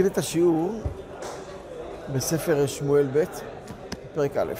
נתחיל 0.00 0.12
את 0.12 0.18
השיעור 0.18 0.70
בספר 2.12 2.66
שמואל 2.66 3.06
ב', 3.12 3.24
פרק 4.14 4.36
א'. 4.36 4.52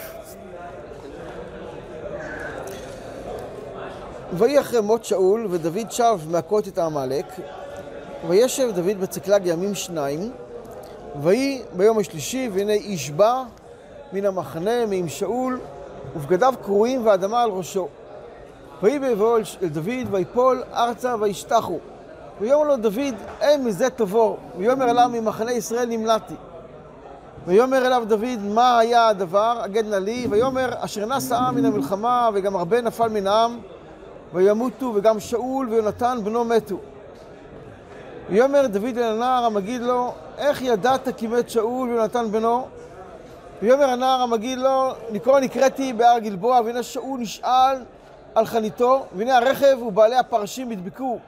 ויהי 4.33 4.61
אחרי 4.61 4.81
מות 4.81 5.05
שאול, 5.05 5.47
ודוד 5.51 5.91
שב 5.91 6.19
מהכות 6.31 6.69
את 6.69 6.79
העמלק, 6.79 7.27
וישב 8.29 8.71
דוד 8.75 9.01
בצקלג 9.01 9.47
ימים 9.47 9.75
שניים, 9.75 10.33
ויהי 11.23 11.63
ביום 11.73 11.99
השלישי, 11.99 12.51
והנה 12.53 12.73
איש 12.73 13.11
בא 13.11 13.43
מן 14.13 14.25
המחנה, 14.25 14.87
מעם 14.87 15.09
שאול, 15.09 15.61
ובגדיו 16.17 16.55
קרועים 16.63 17.07
ואדמה 17.07 17.43
על 17.43 17.51
ראשו. 17.51 17.89
ויהי 18.83 18.99
בבואו 18.99 19.37
אל 19.37 19.69
דוד, 19.69 20.07
ויפול 20.11 20.63
ארצה 20.73 21.15
וישתחו. 21.21 21.79
ויאמר 22.41 22.63
לו 22.63 22.77
דוד, 22.77 23.15
אין 23.41 23.65
מזה 23.65 23.91
תבוא. 23.91 24.37
ויאמר 24.59 24.91
אליו, 24.91 25.11
ממחנה 25.13 25.53
ישראל 25.53 25.89
נמלטתי. 25.89 26.35
ויאמר 27.47 27.87
אליו 27.87 28.03
דוד, 28.09 28.39
מה 28.41 28.79
היה 28.79 29.09
הדבר? 29.09 29.65
אגד 29.65 29.87
נא 29.87 29.97
לי. 29.97 30.27
ויאמר, 30.31 30.71
אשר 30.79 31.07
נס 31.07 31.33
העם 31.33 31.55
מן 31.55 31.65
המלחמה, 31.65 32.31
וגם 32.35 32.57
הרבה 32.57 32.81
נפל 32.81 33.09
מן 33.09 33.27
העם, 33.27 33.59
וימותו, 34.35 34.93
וגם 34.95 35.21
שאול 35.21 35.69
ויונתן 35.69 36.19
בנו 36.25 36.45
מתו. 36.45 36.77
ויאמר 38.31 38.67
דוד 38.67 38.99
אל 38.99 39.03
הנער 39.03 39.45
המגיד 39.45 39.81
לו, 39.81 40.13
איך 40.39 40.63
ידעת 40.63 41.09
כי 41.17 41.27
מת 41.27 41.51
שאול 41.51 41.89
ויונתן 41.89 42.31
בנו? 42.31 42.67
ויאמר 43.63 43.91
הנער 43.91 44.21
המגיד 44.21 44.59
לו, 44.59 44.93
נקרא 45.11 45.41
נקראתי 45.41 45.93
בהר 45.93 46.19
גלבוע, 46.19 46.61
והנה 46.65 46.83
שאול 46.83 47.21
נשאל 47.21 47.77
על 48.35 48.47
חניתו, 48.47 49.07
והנה 49.17 49.37
הרכב 49.37 49.83
ובעלי 49.83 50.17
הפרשים 50.17 50.69
נדבקו. 50.69 51.19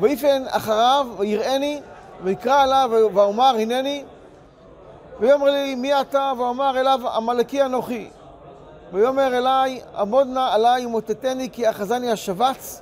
ויפן 0.00 0.42
אחריו, 0.48 1.06
ויראני, 1.18 1.80
ויקרא 2.24 2.62
עליו, 2.62 2.90
ואומר, 3.14 3.56
הנני. 3.60 4.04
ויאמר 5.20 5.50
לי, 5.50 5.74
מי 5.74 6.00
אתה? 6.00 6.32
ואומר 6.38 6.80
אליו, 6.80 7.00
עמלקי 7.14 7.62
אנוכי. 7.62 8.10
ויאמר 8.92 9.38
אליי, 9.38 9.80
עמוד 9.96 10.26
נא 10.26 10.48
עליי 10.52 10.86
ומוטטני, 10.86 11.48
כי 11.52 11.70
אחזני 11.70 12.10
השבץ, 12.10 12.80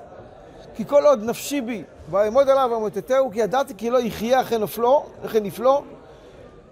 כי 0.75 0.86
כל 0.86 1.06
עוד 1.06 1.22
נפשי 1.22 1.60
בי, 1.60 1.84
ואעמוד 2.10 2.48
עליו 2.48 2.70
ומוטטהו, 2.77 3.30
כי 3.30 3.41
ידעתי 3.41 3.75
כי 3.77 3.91
לא 3.91 3.98
יחיה 3.98 4.41
אחרי 4.41 4.58
נפלו, 4.58 5.05
אחרי 5.25 5.41
נפלו. 5.41 5.82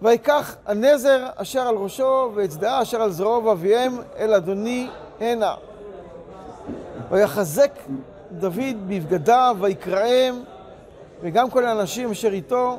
ויקח 0.02 0.56
הנזר 0.66 1.26
אשר 1.36 1.68
על 1.68 1.74
ראשו, 1.74 2.30
ואצדעה 2.34 2.82
אשר 2.82 3.02
על 3.02 3.10
זרועו 3.10 3.44
ואביהם, 3.44 3.98
אל 4.18 4.34
אדוני 4.34 4.88
הנה. 5.20 5.54
ויחזק 7.10 7.70
דוד 8.32 8.88
בבגדיו, 8.88 9.56
ויקראם, 9.60 10.42
וגם 11.22 11.50
כל 11.50 11.66
האנשים 11.66 12.10
אשר 12.10 12.32
איתו, 12.32 12.78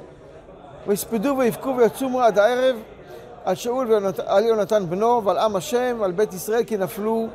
ויספדו 0.88 1.36
ויבכו 1.38 1.76
ויצומו 1.78 2.22
עד 2.22 2.40
הערב 2.40 2.76
על 3.46 3.56
שאול 3.56 3.88
ועל 3.92 4.46
יונתן 4.46 4.90
בנו, 4.90 5.24
ועל 5.24 5.38
עם 5.38 5.56
השם, 5.56 5.98
ועל 6.00 6.12
בית 6.12 6.34
ישראל, 6.34 6.64
כי 6.64 6.78
נפלו 6.78 7.28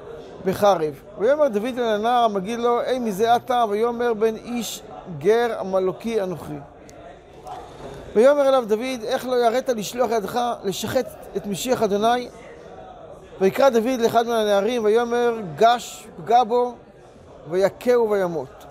בחרב. 0.44 1.02
ויאמר 1.18 1.48
דוד 1.48 1.78
אל 1.78 1.84
הנער 1.84 2.24
המגיד 2.24 2.58
לו, 2.58 2.80
אי 2.83 2.98
מזה 2.98 3.36
אתה, 3.36 3.64
ויאמר 3.68 4.14
בן 4.14 4.36
איש 4.36 4.83
גר 5.18 5.56
עמלוקי 5.60 6.22
אנוכי. 6.22 6.58
ויאמר 8.14 8.48
אליו 8.48 8.64
דוד, 8.68 9.02
איך 9.05 9.27
לא 9.27 9.36
יראת 9.46 9.68
לשלוח 9.68 10.10
ידך 10.10 10.40
לשחט 10.64 11.06
את 11.36 11.46
משיח 11.46 11.83
אדוני? 11.83 12.28
ויקרא 13.40 13.68
דוד 13.68 14.00
לאחד 14.00 14.27
מן 14.27 14.33
הנערים, 14.33 14.84
ויאמר 14.84 15.40
גש 15.56 16.06
פגע 16.16 16.44
בו, 16.44 16.74
ויכהו 17.50 18.10
וימות. 18.10 18.64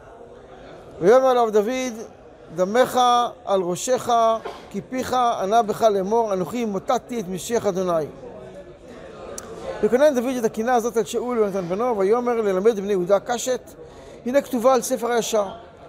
ויאמר 1.00 1.32
אליו 1.32 1.50
דוד, 1.52 1.94
דמך 2.56 3.00
על 3.46 3.62
ראשך, 3.62 4.10
כי 4.70 4.82
פיך 4.90 5.14
ענה 5.14 5.62
בך 5.62 5.82
לאמור, 5.82 6.34
אנוכי 6.34 6.66
מוטטתי 6.66 7.20
את 7.20 7.28
משיח 7.28 7.66
אדוני. 7.66 8.06
וכונן 9.84 10.16
דוד 10.16 10.36
את 10.40 10.44
הקינה 10.44 10.76
הזאת 10.76 10.98
על 10.98 11.06
שאול 11.06 11.40
ונתן 11.40 11.70
בנו, 11.70 11.98
ויאמר 11.98 12.34
ללמד 12.34 12.80
בני 12.80 12.92
יהודה 12.92 13.20
קשת, 13.20 13.62
הנה 14.26 14.42
כתובה 14.42 14.74
על 14.74 14.82
ספר 14.82 15.12
הישר. 15.12 15.46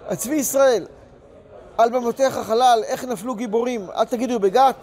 הצבי 0.09 0.35
ישראל, 0.35 0.85
על 1.77 1.89
במותיך 1.89 2.33
חלל, 2.33 2.79
איך 2.85 3.03
נפלו 3.05 3.35
גיבורים, 3.35 3.87
אל 3.95 4.05
תגידו 4.05 4.39
בגת, 4.39 4.75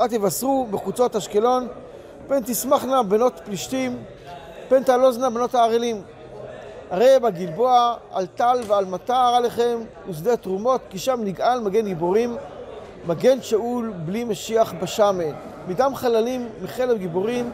אל 0.00 0.08
תבשרו 0.08 0.66
בחוצות 0.70 1.16
אשקלון, 1.16 1.68
פן 2.28 2.40
תשמחנה 2.46 3.02
בנות 3.02 3.40
פלישתים, 3.44 4.02
פן 4.68 4.82
תעלוזנה 4.82 5.30
בנות 5.30 5.54
הערלים. 5.54 6.02
הרי 6.90 7.18
בגלבוע 7.22 7.94
על 8.12 8.26
טל 8.26 8.60
ועל 8.66 8.84
מטר 8.84 9.32
עליכם 9.36 9.78
ושדה 10.08 10.36
תרומות, 10.36 10.80
כי 10.90 10.98
שם 10.98 11.20
נגאל 11.24 11.60
מגן 11.60 11.84
גיבורים, 11.84 12.36
מגן 13.06 13.42
שאול 13.42 13.92
בלי 14.04 14.24
משיח 14.24 14.74
בשמן. 14.82 15.32
מדם 15.68 15.94
חללים 15.94 16.48
מחלב 16.62 16.98
גיבורים, 16.98 17.50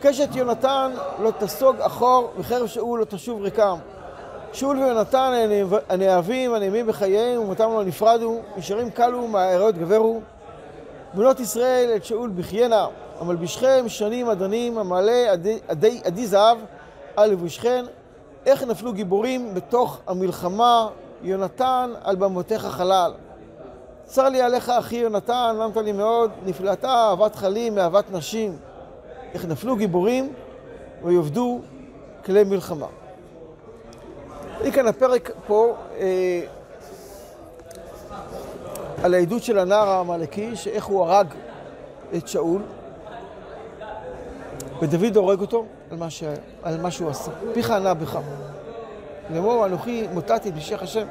קשת 0.00 0.36
יונתן 0.36 0.92
לא 1.22 1.32
תסוג 1.38 1.80
אחור, 1.80 2.30
וחרב 2.38 2.66
שאול 2.66 3.00
לא 3.00 3.04
תשוב 3.04 3.42
ריקם. 3.42 3.76
שאול 4.52 4.78
ויונתן 4.78 5.32
הנאהבים, 5.88 6.54
הנעימים 6.54 6.86
בחייהם, 6.86 7.42
ומותם 7.42 7.70
לא 7.70 7.84
נפרדו, 7.84 8.40
נשארים 8.56 8.90
קלו, 8.90 9.28
מהאריות 9.28 9.78
גברו. 9.78 10.20
בנות 11.14 11.40
ישראל 11.40 11.92
את 11.96 12.04
שאול 12.04 12.30
בחיינה, 12.36 12.86
המלבישכם 13.20 13.84
שנים 13.88 14.30
אדנים, 14.30 14.78
המעלה 14.78 15.32
עדי, 15.32 15.58
עדי, 15.68 16.00
עדי 16.04 16.26
זהב 16.26 16.58
על 17.16 17.30
לבושכן. 17.30 17.84
איך 18.46 18.62
נפלו 18.62 18.92
גיבורים 18.92 19.54
בתוך 19.54 20.00
המלחמה, 20.06 20.88
יונתן 21.22 21.90
על 22.02 22.16
במותיך 22.16 22.62
חלל. 22.66 23.12
צר 24.04 24.28
לי 24.28 24.42
עליך 24.42 24.68
אחי 24.68 24.96
יונתן, 24.96 25.56
נמת 25.58 25.76
לי 25.76 25.92
מאוד, 25.92 26.30
נפלאתה 26.46 26.88
אהבת 26.88 27.34
חלים 27.34 27.74
מאהבת 27.74 28.04
נשים. 28.12 28.56
איך 29.34 29.44
נפלו 29.44 29.76
גיבורים 29.76 30.32
ויאבדו 31.02 31.60
כלי 32.24 32.44
מלחמה. 32.44 32.86
כאן 34.72 34.86
הפרק 34.86 35.30
פה 35.46 35.74
אה, 35.98 36.40
על 39.02 39.14
העדות 39.14 39.42
של 39.42 39.58
הנער 39.58 39.88
העמלקי, 39.88 40.56
שאיך 40.56 40.84
הוא 40.84 41.04
הרג 41.04 41.26
את 42.16 42.28
שאול, 42.28 42.62
ודוד 44.82 45.16
הורג 45.16 45.40
אותו 45.40 45.64
על 45.94 46.00
מה, 46.00 46.10
ש... 46.10 46.22
על 46.62 46.80
מה 46.80 46.90
שהוא 46.90 47.10
עשה. 47.10 47.30
פיך 47.52 47.70
ענה 47.70 47.94
בך. 47.94 48.18
לאמור, 49.30 49.66
אנוכי 49.66 50.06
מוטטתי 50.12 50.48
את 50.48 50.54
משיח 50.54 50.82
השם. 50.82 51.06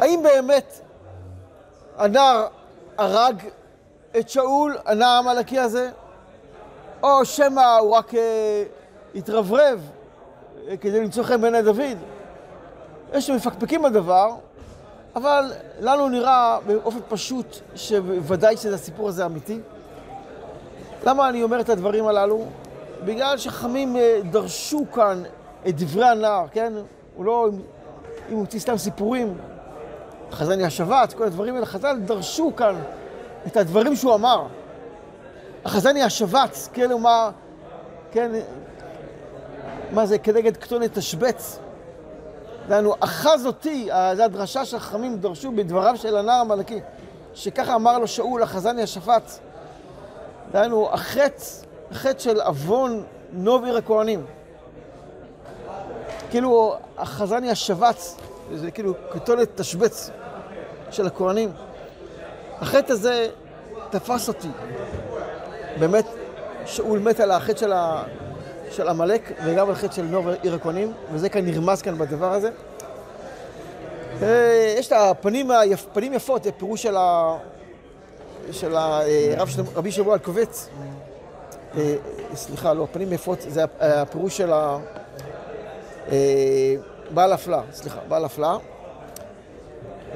האם 0.00 0.22
באמת 0.22 0.80
הנער 1.96 2.46
הרג 2.98 3.42
את 4.18 4.28
שאול, 4.28 4.78
הנער 4.86 5.08
העמלקי 5.08 5.58
הזה, 5.58 5.90
או 7.02 7.24
שמא 7.24 7.76
הוא 7.76 7.96
רק 7.96 8.14
אה, 8.14 8.64
התרברב 9.14 9.90
אה, 10.68 10.76
כדי 10.76 11.00
למצוא 11.00 11.24
חן 11.24 11.40
בעיני 11.40 11.62
דוד? 11.62 11.98
יש 13.12 13.26
שמפקפקים 13.26 13.82
בדבר, 13.82 14.34
אבל 15.16 15.52
לנו 15.80 16.08
נראה 16.08 16.58
באופן 16.66 16.98
פשוט 17.08 17.56
שוודאי 17.74 18.56
שזה 18.56 18.74
הסיפור 18.74 19.08
הזה 19.08 19.26
אמיתי. 19.26 19.60
למה 21.04 21.28
אני 21.28 21.42
אומר 21.42 21.60
את 21.60 21.68
הדברים 21.68 22.06
הללו? 22.06 22.44
בגלל 23.04 23.38
שחכמים 23.38 23.96
דרשו 24.30 24.84
כאן 24.94 25.22
את 25.68 25.76
דברי 25.76 26.08
הנער, 26.08 26.46
כן? 26.52 26.72
הוא 27.16 27.24
לא, 27.24 27.48
אם 28.28 28.34
הוא 28.34 28.40
הוציא 28.40 28.60
סתם 28.60 28.78
סיפורים, 28.78 29.38
חזני 30.32 30.64
השבץ, 30.64 31.14
כל 31.14 31.24
הדברים 31.24 31.54
האלה, 31.54 31.66
חז"ל 31.66 31.98
דרשו 32.04 32.52
כאן 32.56 32.76
את 33.46 33.56
הדברים 33.56 33.96
שהוא 33.96 34.14
אמר. 34.14 34.46
החזני 35.64 36.02
השבץ, 36.02 36.68
כן, 36.72 36.92
מה, 36.92 37.30
כן, 38.12 38.30
מה 39.90 40.06
זה, 40.06 40.18
כנגד 40.18 40.56
כתונת 40.56 40.98
תשבץ. 40.98 41.58
דהיינו, 42.68 42.94
אחז 43.00 43.46
אותי, 43.46 43.88
זו 44.16 44.22
הדרשה 44.22 44.64
שהחכמים 44.64 45.16
דרשו 45.16 45.52
בדבריו 45.52 45.96
של 45.96 46.16
הנער 46.16 46.40
המלכי, 46.40 46.80
שככה 47.34 47.74
אמר 47.74 47.98
לו 47.98 48.06
שאול, 48.06 48.42
החזני 48.42 48.82
השפץ. 48.82 49.40
דהיינו, 50.52 50.88
החטא, 50.92 51.44
החטא 51.90 52.18
של 52.18 52.40
עוון 52.40 53.02
נוב 53.32 53.64
עיר 53.64 53.76
הכהנים. 53.76 54.24
כאילו, 56.30 56.76
החזני 56.98 57.50
השבץ, 57.50 58.16
זה 58.54 58.70
כאילו 58.70 58.94
כתונת 59.10 59.48
תשבץ 59.54 60.10
של 60.90 61.06
הכהנים. 61.06 61.52
החטא 62.60 62.92
הזה 62.92 63.28
תפס 63.90 64.28
אותי. 64.28 64.48
באמת, 65.78 66.04
שאול 66.66 66.98
מת 66.98 67.20
על 67.20 67.30
החטא 67.30 67.58
של, 67.58 67.72
ה... 67.72 68.02
של 68.70 68.88
עמלק 68.88 69.32
וגם 69.44 69.66
על 69.66 69.72
החטא 69.72 69.92
של 69.92 70.02
נוב 70.02 70.28
עיר 70.42 70.54
הכהנים, 70.54 70.92
וזה 71.12 71.28
כאן 71.28 71.44
נרמז 71.44 71.82
כאן 71.82 71.98
בדבר 71.98 72.32
הזה. 72.32 72.50
יש 74.78 74.86
את 74.86 74.92
הפנים 74.92 75.50
היפ... 75.50 75.86
פנים 75.92 76.12
יפות, 76.12 76.44
זה 76.44 76.52
פירוש 76.52 76.82
של, 76.82 76.96
ה... 76.96 77.36
של 78.52 78.76
הרב 78.76 79.48
של... 79.48 79.62
רבי 79.74 79.92
שבוע 79.92 80.14
אלקובץ. 80.14 80.68
סליחה, 82.34 82.72
לא, 82.72 82.86
פנים 82.92 83.12
יפות, 83.12 83.38
זה 83.48 83.64
הפירוש 83.80 84.36
של 84.36 84.52
ה... 84.52 84.78
בעל 87.14 87.32
הפלא, 87.32 87.58
סליחה, 87.72 88.00
בעל 88.08 88.24
הפלא. 88.24 88.58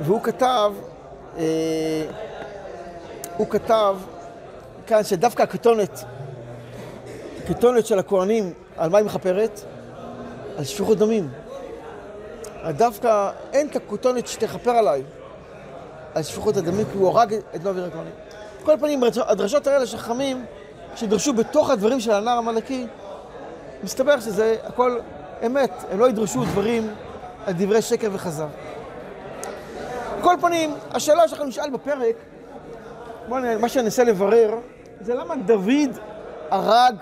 והוא 0.01 0.23
כתב, 0.23 0.73
אה, 1.37 2.07
הוא 3.37 3.47
כתב 3.51 3.97
כאן 4.87 5.05
שדווקא 5.05 5.43
הכתונת, 5.43 6.05
הכתונת 7.45 7.87
של 7.87 7.99
הכוהנים, 7.99 8.53
על 8.77 8.91
מה 8.91 8.99
היא 8.99 9.07
מכפרת? 9.07 9.61
על 10.59 10.65
שפיכות 10.65 10.99
דמים. 10.99 11.31
דווקא 12.69 13.31
אין 13.53 13.69
את 13.69 13.77
הכותונת 13.77 14.27
שתכפר 14.27 14.71
עליי, 14.71 15.03
על 16.15 16.23
שפיכות 16.23 16.57
הדמים, 16.57 16.87
כי 16.93 16.99
הוא 16.99 17.09
הרג 17.09 17.35
את 17.55 17.61
בנו 17.61 17.71
אביר 17.71 17.85
הכהנים. 17.85 18.13
כל 18.65 18.77
פנים, 18.81 19.03
הדרשות 19.17 19.67
האלה 19.67 19.87
של 19.87 19.99
חכמים, 19.99 20.45
שדרשו 20.97 21.33
בתוך 21.33 21.71
הדברים 21.71 22.01
של 22.01 22.13
הנער 22.13 22.39
המלאקי, 22.39 22.87
מסתבר 23.85 24.21
שזה 24.21 24.57
הכל 24.65 24.99
אמת, 25.47 25.71
הם 25.91 25.99
לא 25.99 26.09
ידרשו 26.09 26.45
דברים 26.45 26.95
על 27.47 27.53
דברי 27.53 27.83
שקר 27.83 28.09
וכזב. 28.13 28.49
כל 30.23 30.37
פנים, 30.41 30.75
השאלה 30.91 31.29
שאנחנו 31.29 31.45
נשאל 31.45 31.71
בפרק, 31.71 32.17
בואו 33.29 33.41
נראה, 33.41 33.59
מה 33.59 33.69
שאני 33.69 33.85
אנסה 33.85 34.05
לברר, 34.05 34.55
זה 35.01 35.15
למה 35.15 35.37
דוד 35.37 35.99
הרג 36.51 36.97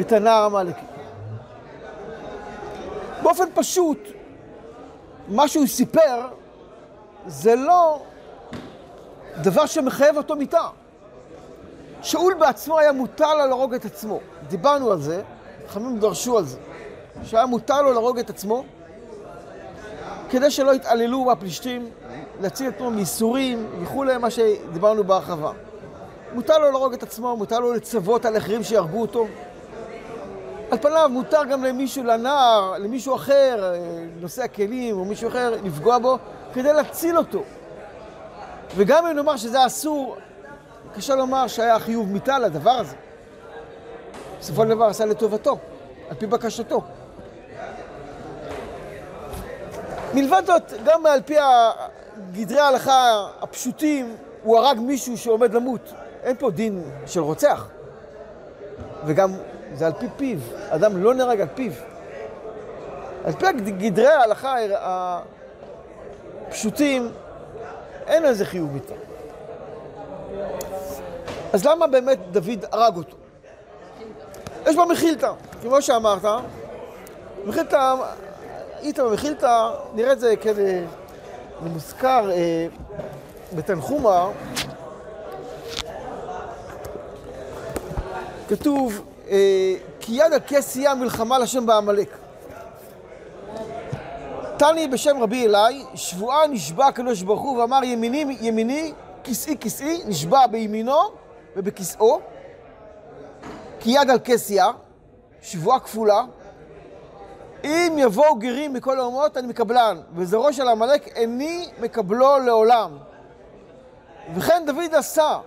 את 0.00 0.12
הנער 0.12 0.44
המלאקי. 0.44 0.86
באופן 3.22 3.44
פשוט, 3.54 3.98
מה 5.28 5.48
שהוא 5.48 5.66
סיפר 5.66 6.28
זה 7.26 7.54
לא 7.54 8.02
דבר 9.36 9.66
שמחייב 9.66 10.16
אותו 10.16 10.36
מיתה. 10.36 10.68
שאול 12.02 12.34
בעצמו 12.34 12.78
היה 12.78 12.92
מוטל 12.92 13.34
לו 13.34 13.46
להרוג 13.46 13.74
את 13.74 13.84
עצמו. 13.84 14.20
דיברנו 14.48 14.90
על 14.90 15.00
זה, 15.00 15.22
חכמים 15.68 15.98
דרשו 15.98 16.38
על 16.38 16.44
זה. 16.44 16.58
שהיה 17.24 17.46
מוטל 17.46 17.82
לו 17.82 17.92
להרוג 17.92 18.18
את 18.18 18.30
עצמו, 18.30 18.64
כדי 20.30 20.50
שלא 20.50 20.74
יתעללו 20.74 21.24
בפלישתים, 21.24 21.90
להציל 22.40 22.68
את 22.68 22.74
עצמו 22.74 22.90
מייסורים 22.90 23.66
וכולי, 23.82 24.18
מה 24.18 24.30
שדיברנו 24.30 25.04
בהרחבה. 25.04 25.52
מוטל 26.34 26.58
לו 26.58 26.70
להרוג 26.70 26.92
את 26.92 27.02
עצמו, 27.02 27.36
מוטל 27.36 27.58
לו 27.58 27.72
לצוות 27.72 28.24
על 28.24 28.36
אחרים 28.36 28.62
שיהרגו 28.62 29.00
אותו. 29.00 29.26
על 30.70 30.78
פניו 30.78 31.08
מותר 31.12 31.44
גם 31.44 31.64
למישהו, 31.64 32.04
לנער, 32.04 32.78
למישהו 32.78 33.14
אחר, 33.14 33.74
נושא 34.20 34.42
הכלים 34.42 34.96
או 34.96 35.04
מישהו 35.04 35.28
אחר, 35.28 35.54
לפגוע 35.64 35.98
בו 35.98 36.18
כדי 36.54 36.72
להציל 36.72 37.18
אותו. 37.18 37.42
וגם 38.76 39.06
אם 39.06 39.16
נאמר 39.16 39.36
שזה 39.36 39.66
אסור, 39.66 40.16
קשה 40.96 41.14
לומר 41.14 41.46
שהיה 41.46 41.78
חיוב 41.78 42.08
מיתה 42.12 42.38
לדבר 42.38 42.70
הזה. 42.70 42.96
בסופו 44.40 44.62
של 44.62 44.68
דבר 44.68 44.84
עשה 44.84 45.04
לטובתו, 45.04 45.58
על 46.10 46.16
פי 46.16 46.26
בקשתו. 46.26 46.82
מלבד 50.14 50.42
זאת, 50.46 50.72
גם 50.84 51.06
על 51.06 51.20
פי 51.22 51.36
גדרי 52.32 52.58
ההלכה 52.58 53.28
הפשוטים, 53.40 54.16
הוא 54.42 54.58
הרג 54.58 54.78
מישהו 54.78 55.18
שעומד 55.18 55.54
למות. 55.54 55.92
אין 56.22 56.36
פה 56.36 56.50
דין 56.50 56.82
של 57.06 57.20
רוצח. 57.20 57.68
וגם 59.04 59.32
זה 59.74 59.86
על 59.86 59.92
פי 59.92 60.06
פיו. 60.16 60.38
אדם 60.68 61.02
לא 61.02 61.14
נהרג 61.14 61.40
על 61.40 61.48
פיו. 61.54 61.72
על 63.24 63.32
פי 63.32 63.46
גדרי 63.52 64.06
ההלכה 64.06 64.54
הפשוטים, 66.48 67.12
אין 68.10 68.24
על 68.24 68.34
זה 68.34 68.44
חיוב 68.44 68.72
מיתה. 68.72 68.94
אז 71.52 71.66
למה 71.66 71.86
באמת 71.86 72.18
דוד 72.30 72.64
הרג 72.72 72.96
אותו? 72.96 73.16
יש 74.66 74.76
בה 74.76 74.84
מחילתא, 74.84 75.32
כמו 75.62 75.82
שאמרת, 75.82 76.24
מחילתא, 77.44 77.94
איתמר 78.82 79.08
מחילתא, 79.08 79.70
נראה 79.94 80.12
את 80.12 80.20
זה 80.20 80.34
כזה 80.42 80.86
מוזכר 81.60 82.30
אה, 82.30 82.66
בתנחומה, 83.52 84.28
כתוב, 88.48 89.00
אה, 89.30 89.74
כי 90.00 90.12
יד 90.12 90.32
על 90.32 90.40
כס 90.48 90.76
יהיה 90.76 90.90
המלחמה 90.90 91.38
לשם 91.38 91.66
בעמלק. 91.66 92.19
תני 94.60 94.88
בשם 94.88 95.22
רבי 95.22 95.46
אלי, 95.46 95.84
שבועה 95.94 96.46
נשבע 96.46 96.86
הקדוש 96.86 97.22
ברוך 97.22 97.40
הוא 97.40 97.58
ואמר 97.58 97.84
ימיני 97.84 98.36
ימיני, 98.40 98.92
כסאי 99.24 99.56
כסאי, 99.60 100.00
נשבע 100.06 100.46
בימינו 100.46 100.98
ובכסאו, 101.56 102.20
כי 103.80 103.90
יד 103.90 104.10
על 104.10 104.18
כסיה, 104.24 104.66
שבועה 105.42 105.80
כפולה, 105.80 106.22
אם 107.64 107.94
יבואו 107.98 108.34
גרים 108.34 108.72
מכל 108.72 108.98
האומות 108.98 109.36
אני 109.36 109.46
מקבלן, 109.46 110.00
וזרעו 110.14 110.52
של 110.52 110.68
עמלק 110.68 111.08
איני 111.08 111.68
מקבלו 111.80 112.38
לעולם. 112.38 112.98
וכן 114.34 114.62
דוד 114.66 114.94
עשה, 114.94 115.38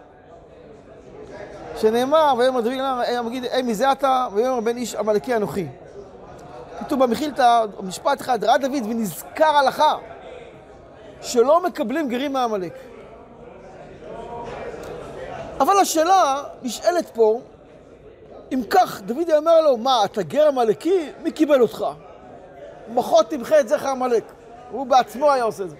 שנאמר, 1.78 2.34
ויאמר 2.38 2.62
דוד 2.62 2.74
מגיד, 3.24 3.46
אי 3.46 3.62
מזה 3.62 3.92
אתה, 3.92 4.28
ויאמר 4.34 4.60
בן 4.60 4.78
איש 4.78 4.96
עמלקי 4.96 5.36
אנוכי. 5.36 5.68
כתוב 6.80 7.04
במחילתא, 7.04 7.66
משפט 7.84 8.22
אחד, 8.22 8.44
ראה 8.44 8.58
דוד 8.58 8.84
ונזכר 8.84 9.46
הלכה, 9.46 9.96
שלא 11.22 11.64
מקבלים 11.64 12.10
גרים 12.10 12.34
מעמלק. 12.34 12.74
אבל 15.60 15.74
השאלה 15.82 16.44
נשאלת 16.62 17.10
פה, 17.10 17.42
אם 18.54 18.62
כך, 18.70 19.02
דוד 19.02 19.32
אומר 19.38 19.62
לו, 19.62 19.78
מה, 19.78 20.06
אתה 20.06 20.24
גר 20.24 20.48
עמלקי? 20.48 21.10
מי 21.24 21.32
קיבל 21.32 21.62
אותך? 21.62 21.86
מחות 22.94 23.30
תמחה 23.30 23.60
את 23.60 23.68
זכר 23.68 23.90
עמלק. 23.90 24.24
הוא 24.72 24.88
בעצמו 24.88 25.32
היה 25.32 25.44
עושה 25.44 25.64
את 25.64 25.70
זה. 25.70 25.76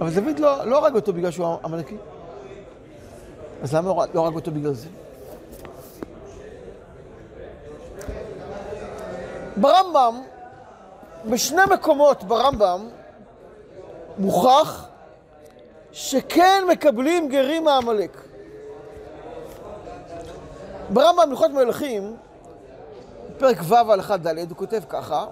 אבל 0.00 0.10
דוד 0.10 0.38
לא, 0.38 0.64
לא 0.64 0.78
הרג 0.78 0.94
אותו 0.94 1.12
בגלל 1.12 1.30
שהוא 1.30 1.56
עמלקי. 1.64 1.96
אז 3.62 3.74
למה 3.74 3.92
לא 4.14 4.24
הרג 4.24 4.34
אותו 4.34 4.50
בגלל 4.50 4.72
זה? 4.72 4.88
ברמב"ם, 9.60 10.22
בשני 11.30 11.62
מקומות 11.72 12.24
ברמב"ם, 12.24 12.88
מוכח 14.18 14.88
שכן 15.92 16.64
מקבלים 16.70 17.28
גרים 17.28 17.64
מעמלק. 17.64 18.24
ברמב"ם, 20.90 21.30
הלכות 21.30 21.50
מלכים, 21.50 22.16
פרק 23.38 23.56
ו' 23.62 23.74
הלכה 23.74 24.16
ד', 24.16 24.38
הוא 24.38 24.56
כותב 24.56 24.82
ככה, 24.88 25.26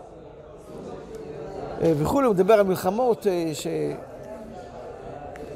אה, 1.82 1.92
וכולי, 1.98 2.26
הוא 2.26 2.34
מדבר 2.34 2.54
על 2.54 2.62
מלחמות 2.62 3.26
אה, 3.26 3.50
ש... 3.54 3.66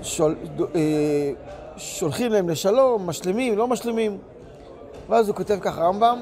שול... 0.03 0.37
אה, 0.75 2.29
להם 2.29 2.49
לשלום, 2.49 3.07
משלימים, 3.07 3.59
לא 3.59 3.69
משלימים. 3.69 4.19
ואז 5.09 5.29
הוא 5.29 5.37
כותב 5.37 5.59
ככה, 5.61 5.83
רמב"ם, 5.83 6.21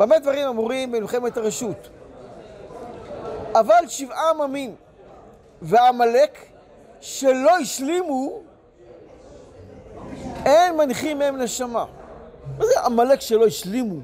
במה 0.00 0.18
דברים 0.18 0.48
אמורים 0.48 0.92
במלחמת 0.92 1.36
הרשות? 1.36 1.88
אבל 3.54 3.88
שבעה 3.88 4.30
עממים 4.30 4.74
ועמלק 5.62 6.38
שלא 7.00 7.56
השלימו, 7.58 8.40
אין 10.44 10.76
מניחים 10.76 11.18
מהם 11.18 11.36
נשמה. 11.36 11.84
מה 12.58 12.66
זה 12.66 12.80
עמלק 12.84 13.20
שלא 13.20 13.46
השלימו? 13.46 14.00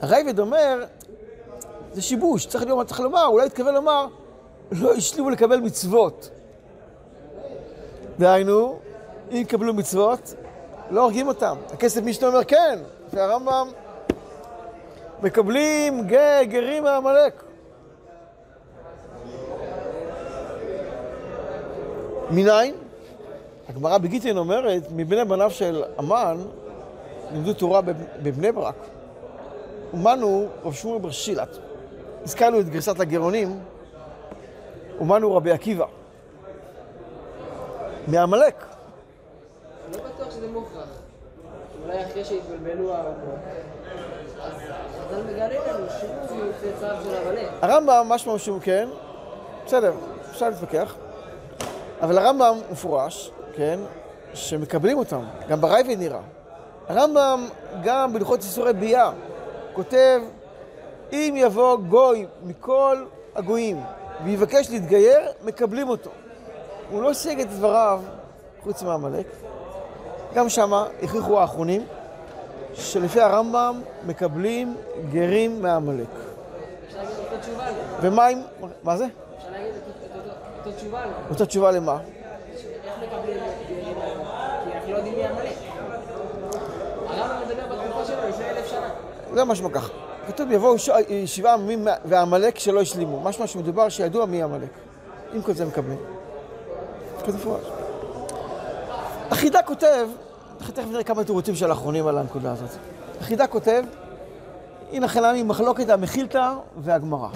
הרייבד 0.00 0.38
אומר, 0.38 0.84
זה 1.92 2.02
שיבוש, 2.02 2.46
צריך, 2.46 2.64
לומר, 2.64 2.84
צריך 2.84 3.00
לומר, 3.00 3.26
אולי 3.26 3.46
התכוון 3.46 3.74
לומר, 3.74 4.06
לא 4.72 4.94
השלימו 4.94 5.30
לקבל 5.30 5.60
מצוות. 5.60 6.30
דהיינו, 8.18 8.78
אם 9.30 9.36
יקבלו 9.36 9.74
מצוות, 9.74 10.34
לא 10.90 11.00
הורגים 11.00 11.28
אותם. 11.28 11.56
הכסף 11.72 12.02
משנה 12.02 12.28
אומר 12.28 12.44
כן, 12.44 12.78
והרמב"ם 13.12 13.68
מקבלים 15.22 16.08
גרים 16.48 16.82
מעמלק. 16.82 17.42
מניין? 22.30 22.74
הגמרא 23.68 23.98
בגיטין 23.98 24.38
אומרת, 24.38 24.82
מבני 24.90 25.24
בניו 25.24 25.50
של 25.50 25.84
המן 25.98 26.36
לימדו 27.32 27.54
תורה 27.54 27.80
בבני 28.22 28.52
ברק. 28.52 28.74
אומנו 29.92 30.46
רב 30.64 30.72
שמואל 30.72 30.98
בר 30.98 31.10
שילת. 31.10 31.48
הזכרנו 32.24 32.60
את 32.60 32.68
גרסת 32.68 33.00
הגאונים, 33.00 33.60
אומנו 34.98 35.36
רבי 35.36 35.50
עקיבא. 35.50 35.86
מעמלק. 38.08 38.64
לא 39.92 39.98
בטוח 39.98 40.30
שזה 40.30 40.48
מוכרח. 40.48 40.88
אולי 41.84 42.04
אחרי 42.04 42.24
שהתבלבלו 42.24 42.94
האומות. 42.94 43.38
הרמב"ם, 47.62 48.06
משמע 48.08 48.38
שהוא 48.38 48.60
כן, 48.62 48.88
בסדר, 49.66 49.92
אפשר 50.30 50.48
להתווכח. 50.48 50.94
אבל 52.02 52.18
הרמב"ם 52.18 52.58
מפורש, 52.70 53.30
כן, 53.54 53.80
שמקבלים 54.34 54.98
אותם, 54.98 55.24
גם 55.48 55.60
בראב"ד 55.60 55.98
נראה. 55.98 56.20
הרמב"ם, 56.88 57.48
גם 57.82 58.12
בהלכות 58.12 58.40
איסורי 58.40 58.72
ביאה, 58.72 59.10
כותב, 59.72 60.20
אם 61.12 61.34
יבוא 61.36 61.76
גוי 61.76 62.26
מכל 62.42 63.04
הגויים 63.36 63.80
ויבקש 64.24 64.70
להתגייר, 64.70 65.20
מקבלים 65.44 65.88
אותו. 65.88 66.10
הוא 66.90 67.02
לא 67.02 67.12
סייג 67.12 67.40
את 67.40 67.50
דבריו 67.50 68.00
חוץ 68.62 68.82
מעמלק. 68.82 69.26
גם 70.34 70.48
שמה 70.48 70.86
הכריחו 71.02 71.40
האחרונים 71.40 71.86
שלפי 72.78 73.20
הרמב"ם 73.20 73.80
מקבלים 74.06 74.76
גרים 75.12 75.62
מעמלק. 75.62 76.08
ומה 78.00 78.28
אם... 78.28 78.40
מה 78.82 78.96
זה? 78.96 79.06
אפשר 79.36 79.50
להגיד. 79.52 79.72
אותה 81.30 81.46
תשובה 81.46 81.70
למה? 81.70 81.98
איך 82.84 82.94
מקבלים 83.02 83.38
גרים? 83.68 83.94
כי 84.64 84.72
אנחנו 84.74 84.92
לא 84.92 84.96
יודעים 84.96 85.14
מי 85.14 85.24
עמלק. 85.24 85.56
הרמב"ם 87.06 87.36
מדבר 87.46 87.76
בתקופה 87.76 88.04
שלו 88.04 88.28
לפני 88.28 88.50
אלף 88.50 88.66
שנה. 88.66 88.88
זה 89.34 89.44
משמע 89.44 89.68
ככה. 89.70 89.92
כתוב 90.26 90.52
יבואו 90.52 90.76
שבעה 91.26 91.54
עמים 91.54 91.86
ועמלק 92.04 92.58
שלא 92.58 92.80
השלימו. 92.80 93.20
משמע 93.20 93.46
שמדובר 93.46 93.88
שידוע 93.88 94.26
מי 94.26 94.42
עמלק. 94.42 94.70
עם 95.32 95.42
כל 95.42 95.52
זה 95.52 95.64
מקבלים. 95.64 95.98
כתוב 97.18 97.34
מפורש. 97.34 97.64
החידה 99.30 99.62
כותב, 99.62 100.08
תכף 100.58 100.78
נראה 100.78 101.04
כמה 101.04 101.24
תירוצים 101.24 101.54
של 101.54 101.70
האחרונים 101.70 102.06
על 102.06 102.18
הנקודה 102.18 102.52
הזאת. 102.52 102.70
החידה 103.20 103.46
כותב, 103.46 103.82
הנה 104.92 105.08
חינמי 105.08 105.42
מחלוקת 105.42 105.88
המחילתא 105.88 106.52
והגמרא. 106.76 107.28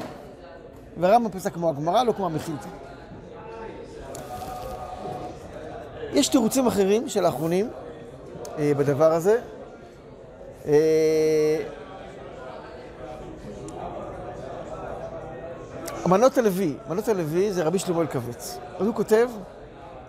והרמב"ם 0.97 1.31
פסק 1.31 1.53
כמו 1.53 1.69
הגמרא, 1.69 2.03
לא 2.03 2.13
כמו 2.13 2.27
המחילתא. 2.27 2.69
יש 6.13 6.29
תירוצים 6.29 6.67
אחרים 6.67 7.09
של 7.09 7.25
האחרונים 7.25 7.71
אה, 8.59 8.73
בדבר 8.77 9.13
הזה. 9.13 9.41
אה, 10.67 11.57
אמנות 16.07 16.39
הלוי, 16.39 16.75
אמנות 16.89 17.09
הלוי 17.09 17.53
זה 17.53 17.65
רבי 17.65 17.79
שלמה 17.79 18.01
אלקבץ. 18.01 18.59
אז 18.79 18.87
הוא 18.87 18.95
כותב, 18.95 19.29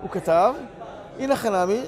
הוא 0.02 0.10
כתב, 0.10 0.54
הנה 1.20 1.36
חנמי, 1.36 1.82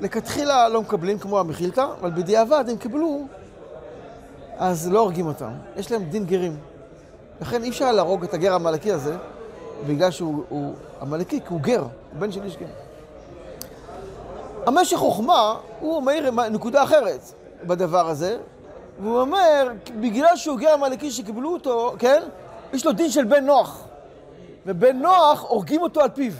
לכתחילה 0.00 0.68
לא 0.68 0.80
מקבלים 0.82 1.18
כמו 1.18 1.40
המחילתא, 1.40 1.86
אבל 2.00 2.10
בדיעבד 2.10 2.64
הם 2.68 2.76
קיבלו, 2.76 3.26
אז 4.58 4.88
לא 4.88 5.00
הורגים 5.00 5.26
אותם. 5.26 5.50
יש 5.76 5.92
להם 5.92 6.04
דין 6.04 6.26
גרים. 6.26 6.56
לכן 7.40 7.62
אי 7.62 7.68
אפשר 7.68 7.92
להרוג 7.92 8.24
את 8.24 8.34
הגר 8.34 8.52
העמלקי 8.52 8.92
הזה, 8.92 9.16
בגלל 9.86 10.10
שהוא 10.10 10.44
הוא 10.48 10.74
עמלקי, 11.00 11.40
כי 11.40 11.46
הוא 11.48 11.60
גר, 11.60 11.80
הוא 11.80 12.20
בן 12.20 12.32
של 12.32 12.44
איש 12.44 12.56
גר. 12.56 12.66
המשך 14.66 14.96
חוכמה, 14.96 15.54
הוא 15.80 16.02
מאיר 16.02 16.30
נקודה 16.30 16.82
אחרת 16.82 17.20
בדבר 17.64 18.08
הזה, 18.08 18.38
והוא 19.02 19.20
אומר, 19.20 19.68
בגלל 20.00 20.36
שהוא 20.36 20.58
גר 20.58 20.72
עמלקי 20.72 21.10
שקיבלו 21.10 21.52
אותו, 21.52 21.94
כן? 21.98 22.22
יש 22.72 22.86
לו 22.86 22.92
דין 22.92 23.10
של 23.10 23.24
בן 23.24 23.44
נוח. 23.44 23.84
ובן 24.66 24.96
נוח, 24.96 25.44
הורגים 25.48 25.82
אותו 25.82 26.00
על 26.00 26.08
פיו. 26.08 26.32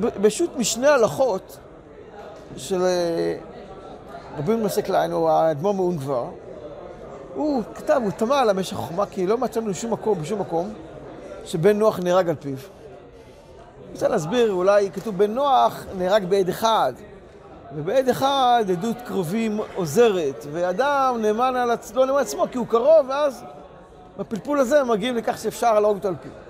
בשו"ת 0.00 0.56
משנה 0.56 0.94
הלכות 0.94 1.58
של 2.56 2.82
אה, 2.82 3.36
רבי 4.38 4.56
מנסה 4.56 4.82
קליין, 4.82 5.12
או 5.12 5.30
האדמו"ר 5.30 5.74
מאונגבר, 5.74 6.24
הוא 7.34 7.62
כתב, 7.74 8.00
הוא 8.04 8.10
תמה 8.10 8.40
על 8.40 8.50
המשך 8.50 8.76
חוכמה, 8.76 9.06
כי 9.06 9.26
לא 9.26 9.38
מצאנו 9.38 9.74
שום 9.74 9.92
מקום, 9.92 10.22
בשום 10.22 10.40
מקום, 10.40 10.74
שבן 11.44 11.78
נוח 11.78 11.98
נהרג 11.98 12.28
על 12.28 12.34
פיו. 12.34 12.56
אני 12.56 13.92
רוצה 13.92 14.08
להסביר, 14.08 14.52
אולי 14.52 14.90
כתוב 14.90 15.18
בן 15.18 15.30
נוח 15.30 15.84
נהרג 15.98 16.24
בעד 16.24 16.48
אחד, 16.48 16.92
ובעד 17.76 18.08
אחד 18.08 18.64
עדות 18.70 18.96
קרובים 19.06 19.60
עוזרת, 19.74 20.46
ואדם 20.52 21.16
נאמן 21.20 21.56
על 21.56 21.70
עצ... 21.70 21.92
לא 21.94 22.06
נאמן 22.06 22.18
על 22.18 22.22
עצמו 22.22 22.44
כי 22.52 22.58
הוא 22.58 22.66
קרוב, 22.66 23.06
ואז 23.08 23.44
בפלפול 24.18 24.58
הזה 24.58 24.84
מגיעים 24.84 25.16
לכך 25.16 25.38
שאפשר 25.38 25.80
להרוג 25.80 25.96
אותו 25.96 26.08
על 26.08 26.14
פיו. 26.22 26.47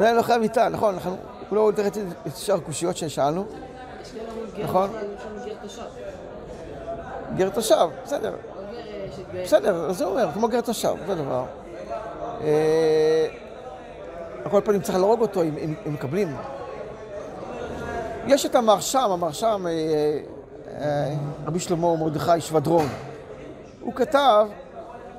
זה 0.00 0.12
לא 0.12 0.22
חייב 0.22 0.42
איתה, 0.42 0.68
נכון, 0.68 0.94
אנחנו 0.94 1.16
לא 1.52 1.72
נתראה 1.72 1.88
את 2.26 2.36
שאר 2.36 2.54
הקושיות 2.54 2.96
ששאלנו. 2.96 3.44
נכון. 4.62 4.90
גר 7.36 7.48
תושב. 7.48 7.88
בסדר, 8.04 8.30
לא 8.30 8.36
אה. 9.38 9.44
בסדר, 9.44 9.92
זה 9.92 10.04
אומר, 10.04 10.28
כמו 10.34 10.48
גר 10.48 10.60
תושב, 10.60 10.94
זה 11.06 11.14
דבר. 11.14 11.44
אה, 12.40 13.26
על 14.44 14.50
כל 14.50 14.60
פנים 14.64 14.80
צריך 14.80 14.98
להרוג 14.98 15.20
אותו 15.20 15.42
אם, 15.42 15.74
מקבלים. 15.86 16.36
יש 18.26 18.46
את 18.46 18.54
המרשם, 18.54 19.10
המרשם, 19.10 19.66
אה, 19.66 19.72
אה, 20.80 21.14
רבי 21.46 21.60
שלמה 21.60 21.96
מרדכי 21.96 22.40
שבדרון. 22.40 22.88
הוא 23.80 23.94
כתב 23.94 24.46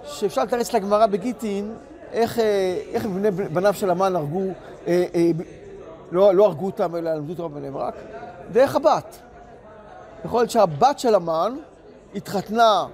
שאפשר 0.03 0.43
לתרץ 0.43 0.73
לגמרא 0.73 1.05
בגיטין 1.05 1.75
איך, 2.11 2.39
אה, 2.39 2.77
איך 2.93 3.05
בני 3.05 3.31
בניו 3.31 3.73
של 3.73 3.89
המן 3.89 4.15
הרגו, 4.15 4.39
אה, 4.39 4.45
אה, 4.45 4.70
לא, 6.11 6.35
לא 6.35 6.45
הרגו 6.45 6.65
אותם 6.65 6.95
אלא 6.95 7.13
למדו 7.13 7.43
אותם 7.43 7.55
בבני 7.55 7.71
ברק, 7.71 7.93
דרך 8.51 8.75
הבת. 8.75 9.17
יכול 10.25 10.39
להיות 10.39 10.49
שהבת 10.49 10.99
של 10.99 11.15
המן 11.15 11.55
התחתנה 12.15 12.85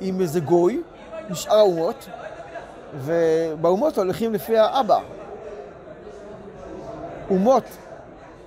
עם 0.00 0.20
איזה 0.20 0.40
גוי 0.40 0.82
משאר 1.30 1.56
האומות, 1.56 2.08
ובאומות 2.94 3.98
הולכים 3.98 4.34
לפי 4.34 4.58
האבא. 4.58 4.98
אומות 7.30 7.64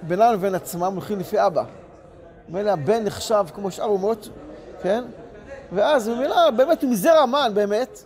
בינם 0.02 0.34
לבין 0.34 0.56
עצמם 0.56 0.94
הולכים 0.94 1.20
לפי 1.20 1.46
אבא. 1.46 1.64
ממילא 2.50 2.72
הבן 2.72 3.04
נחשב 3.04 3.46
כמו 3.54 3.72
שאר 3.72 3.86
אומות, 3.86 4.30
כן? 4.82 5.04
ואז 5.74 6.10
ממילא 6.10 6.50
באמת 6.50 6.84
הוא 6.84 6.92
מזרע 6.92 7.20
המן, 7.20 7.52
באמת. 7.54 8.04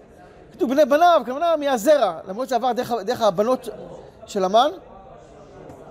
כתוב 0.51 0.72
בני 0.72 0.86
בניו, 0.86 1.22
הכוונה 1.22 1.56
מהזרע, 1.56 2.20
למרות 2.27 2.50
שעבר 2.50 2.72
דרך, 2.72 2.92
דרך 3.06 3.22
הבנות 3.22 3.70
של 4.25 4.44
המן, 4.44 4.70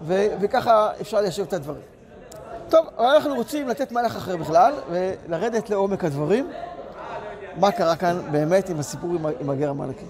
ו, 0.02 0.26
וככה 0.40 0.90
אפשר 1.00 1.20
ליישב 1.20 1.42
את 1.42 1.52
הדברים. 1.52 1.82
טוב, 2.68 2.86
אבל 2.96 3.06
אנחנו 3.06 3.34
רוצים 3.34 3.68
לתת 3.68 3.92
מהלך 3.92 4.16
אחר 4.16 4.36
בכלל, 4.36 4.74
ולרדת 4.90 5.70
לעומק 5.70 6.04
הדברים. 6.04 6.50
מה 7.56 7.72
קרה 7.72 7.96
כאן 7.96 8.20
באמת 8.30 8.68
עם 8.68 8.78
הסיפור 8.78 9.10
עם, 9.10 9.26
עם 9.40 9.50
הגר 9.50 9.70
המענקים. 9.70 10.08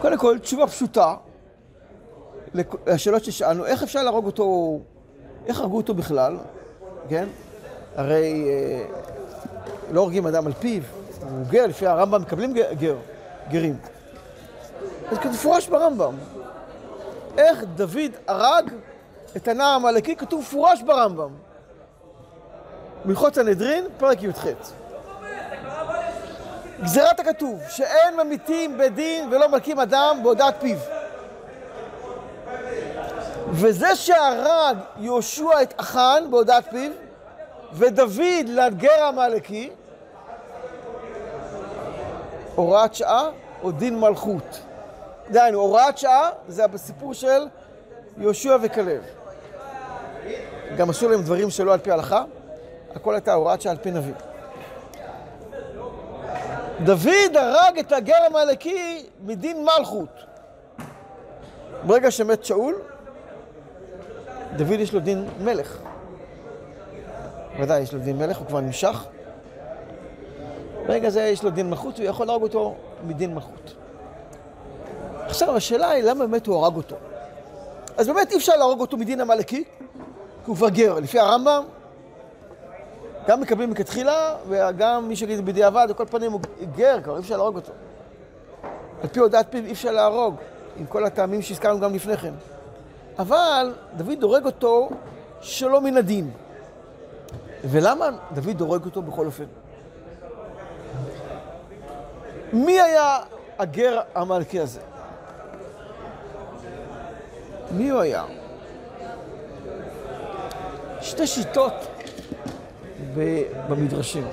קודם 0.00 0.18
כל, 0.18 0.38
תשובה 0.38 0.66
פשוטה 0.66 1.14
לשאלות 2.86 3.24
ששאלנו, 3.24 3.66
איך 3.66 3.82
אפשר 3.82 4.02
להרוג 4.02 4.26
אותו, 4.26 4.78
איך 5.46 5.60
הרגו 5.60 5.76
אותו 5.76 5.94
בכלל, 5.94 6.36
כן? 7.08 7.28
הרי 7.96 8.44
אה, 8.48 8.84
לא 9.92 10.00
הורגים 10.00 10.26
אדם 10.26 10.46
על 10.46 10.52
פיו, 10.52 10.82
הוא 11.22 11.46
גר, 11.50 11.66
לפי 11.66 11.86
הרמב"ם 11.86 12.22
מקבלים 12.22 12.54
גר 12.54 12.96
גרים. 13.50 13.76
אז 15.10 15.18
כמפורש 15.18 15.68
ברמב"ם. 15.68 16.14
איך 17.38 17.64
דוד 17.74 18.10
הרג 18.26 18.70
את 19.36 19.48
הנער 19.48 19.66
העמלקי, 19.66 20.16
כתוב 20.16 20.40
מפורש 20.40 20.82
ברמב"ם. 20.82 21.30
מלכות 23.04 23.34
סנהדרין, 23.34 23.84
פרק 23.98 24.22
י"ח. 24.22 24.46
גזירת 26.82 27.20
הכתוב, 27.20 27.60
שאין 27.68 28.16
ממיתים 28.16 28.78
בדין 28.78 29.28
ולא 29.32 29.48
מלקים 29.48 29.80
אדם 29.80 30.18
בהודעת 30.22 30.54
פיו. 30.60 30.78
וזה 33.50 33.96
שהרג 33.96 34.76
יהושע 34.96 35.62
את 35.62 35.74
אחן 35.76 36.24
בהודעת 36.30 36.70
פיו, 36.70 36.92
ודוד 37.72 38.48
לגר 38.48 39.02
העמלקי, 39.02 39.70
הוראת 42.54 42.94
שעה 42.94 43.28
או 43.62 43.70
דין 43.70 44.00
מלכות. 44.00 44.60
דהיינו, 45.30 45.60
הוראת 45.60 45.98
שעה 45.98 46.30
זה 46.48 46.66
בסיפור 46.66 47.14
של 47.14 47.46
יהושע 48.18 48.56
וכלב. 48.62 49.02
גם 50.76 50.90
עשו 50.90 51.08
להם 51.08 51.22
דברים 51.22 51.50
שלא 51.50 51.72
על 51.72 51.78
פי 51.78 51.90
ההלכה, 51.90 52.24
הכל 52.94 53.14
הייתה 53.14 53.34
הוראת 53.34 53.62
שעה 53.62 53.72
על 53.72 53.78
פי 53.78 53.90
נביא. 53.90 54.14
דוד 56.84 57.36
הרג 57.36 57.78
את 57.78 57.92
הגר 57.92 58.14
העמלקי 58.14 59.06
מדין 59.20 59.64
מלכות. 59.64 60.24
ברגע 61.86 62.10
שמת 62.10 62.44
שאול, 62.44 62.74
דוד 64.56 64.80
יש 64.80 64.92
לו 64.92 65.00
דין 65.00 65.28
מלך. 65.40 65.78
ודאי, 67.60 67.80
יש 67.80 67.92
לו 67.92 68.00
דין 68.00 68.18
מלך, 68.18 68.38
הוא 68.38 68.46
כבר 68.46 68.60
נמשך. 68.60 69.04
ברגע 70.86 71.10
זה 71.10 71.22
יש 71.22 71.42
לו 71.42 71.50
דין 71.50 71.70
מלכות, 71.70 71.98
הוא 71.98 72.06
יכול 72.06 72.26
להרוג 72.26 72.42
אותו 72.42 72.74
מדין 73.04 73.34
מלכות. 73.34 73.74
עכשיו, 75.30 75.56
השאלה 75.56 75.90
היא, 75.90 76.04
למה 76.04 76.26
באמת 76.26 76.46
הוא 76.46 76.64
הרג 76.64 76.76
אותו? 76.76 76.96
אז 77.96 78.06
באמת 78.06 78.32
אי 78.32 78.36
אפשר 78.36 78.56
להרוג 78.56 78.80
אותו 78.80 78.96
מדין 78.96 79.20
עמלקי, 79.20 79.64
כי 79.64 79.64
הוא 80.46 80.56
כבר 80.56 80.68
גר. 80.68 80.94
לפי 80.94 81.18
הרמב"ם, 81.18 81.64
גם 83.28 83.40
מקבלים 83.40 83.70
מכתחילה, 83.70 84.36
וגם 84.48 85.08
מי 85.08 85.16
שיגיד 85.16 85.46
בדיעבד, 85.46 85.86
על 85.88 85.94
כל 85.94 86.04
פנים 86.06 86.32
הוא 86.32 86.40
גר, 86.76 86.98
כבר 87.04 87.16
אי 87.16 87.20
אפשר 87.20 87.36
להרוג 87.36 87.56
אותו. 87.56 87.72
על 89.02 89.08
פי 89.08 89.20
הודעת 89.20 89.46
פיו 89.50 89.64
אי 89.64 89.72
אפשר 89.72 89.90
להרוג, 89.90 90.34
עם 90.76 90.86
כל 90.86 91.04
הטעמים 91.04 91.42
שהזכרנו 91.42 91.80
גם 91.80 91.94
לפני 91.94 92.16
כן. 92.16 92.34
אבל 93.18 93.74
דוד 93.96 94.22
הורג 94.22 94.46
אותו 94.46 94.88
שלא 95.40 95.80
מן 95.80 95.96
הדין. 95.96 96.30
ולמה 97.64 98.08
דוד 98.32 98.60
הורג 98.60 98.84
אותו 98.84 99.02
בכל 99.02 99.26
אופן? 99.26 99.44
מי 102.52 102.80
היה 102.80 103.18
הגר 103.58 104.00
העמלקי 104.14 104.60
הזה? 104.60 104.80
מי 107.70 107.90
הוא 107.90 108.00
היה? 108.00 108.24
שתי 111.00 111.26
שיטות 111.26 111.72
במדרשים. 113.68 114.26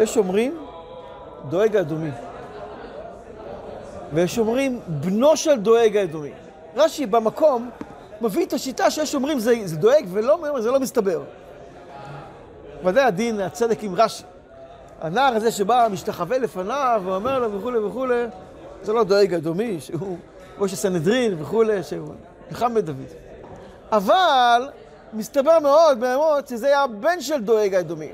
יש 0.00 0.16
אומרים 0.16 0.58
דואג 1.48 1.76
האדומי, 1.76 2.10
ויש 4.12 4.38
אומרים 4.38 4.80
בנו 4.86 5.36
של 5.36 5.60
דואג 5.60 5.96
האדומי. 5.96 6.30
רש"י 6.76 7.06
במקום 7.06 7.70
מביא 8.20 8.46
את 8.46 8.52
השיטה 8.52 8.90
שיש 8.90 9.14
אומרים 9.14 9.38
זה, 9.38 9.54
זה 9.64 9.76
דואג 9.76 10.06
ולא, 10.08 10.38
זה 10.58 10.70
לא 10.70 10.80
מסתבר. 10.80 11.22
ודאי 12.84 13.04
הדין, 13.04 13.40
הצדק 13.40 13.82
עם 13.82 13.94
רש"י. 13.94 14.24
הנער 15.00 15.34
הזה 15.34 15.50
שבא, 15.50 15.88
משתחווה 15.92 16.38
לפניו, 16.38 17.02
ואומר 17.04 17.38
לו 17.38 17.52
וכולי 17.52 17.78
וכולי, 17.78 18.24
זה 18.82 18.92
לא 18.92 19.04
דואג 19.04 19.34
אדומי, 19.34 19.80
שהוא 19.80 20.16
ראש 20.60 20.72
הסנהדרין 20.72 21.42
וכולי, 21.42 21.82
שהוא 21.82 22.14
נלחם 22.50 22.74
בדוד. 22.74 22.96
אבל 23.92 24.68
מסתבר 25.12 25.58
מאוד 25.58 25.98
מאוד 25.98 26.48
שזה 26.48 26.66
היה 26.66 26.82
הבן 26.82 27.20
של 27.20 27.40
דואג 27.40 27.74
האדומי. 27.74 28.12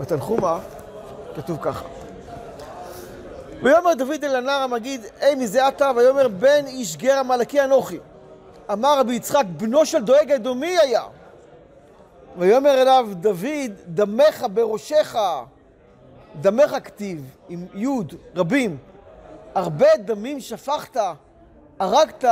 בתנחומה 0.00 0.58
כתוב 1.36 1.58
ככה. 1.62 1.84
ויאמר 3.62 3.94
דוד 3.94 4.24
אל 4.24 4.36
הנער 4.36 4.62
המגיד, 4.62 5.00
היי 5.20 5.34
מזה 5.34 5.68
אתה, 5.68 5.90
ויאמר 5.96 6.28
בן 6.28 6.66
איש 6.66 6.96
גר 6.96 7.18
עמלקי 7.18 7.64
אנוכי. 7.64 7.98
אמר 8.72 8.98
רבי 8.98 9.14
יצחק, 9.14 9.44
בנו 9.56 9.86
של 9.86 10.04
דואג 10.04 10.32
האדומי 10.32 10.78
היה. 10.78 11.02
ויאמר 12.38 12.82
אליו 12.82 13.08
דוד, 13.12 13.72
דמך 13.86 14.46
בראשך, 14.52 15.16
דמך 16.40 16.76
כתיב, 16.84 17.36
עם 17.48 17.66
יוד, 17.74 18.14
רבים. 18.36 18.76
הרבה 19.54 19.86
דמים 20.04 20.40
שפכת, 20.40 20.96
הרגת 21.78 22.24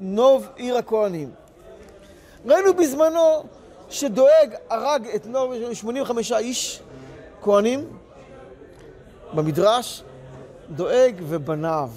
נוב 0.00 0.48
עיר 0.56 0.76
הכהנים. 0.76 1.30
ראינו 2.46 2.74
בזמנו 2.74 3.42
שדואג 3.88 4.54
הרג 4.70 5.06
את 5.06 5.26
נוב 5.26 5.52
85 5.72 6.32
איש, 6.32 6.82
כהנים, 7.42 7.98
במדרש, 9.34 10.02
דואג 10.70 11.14
ובניו. 11.28 11.90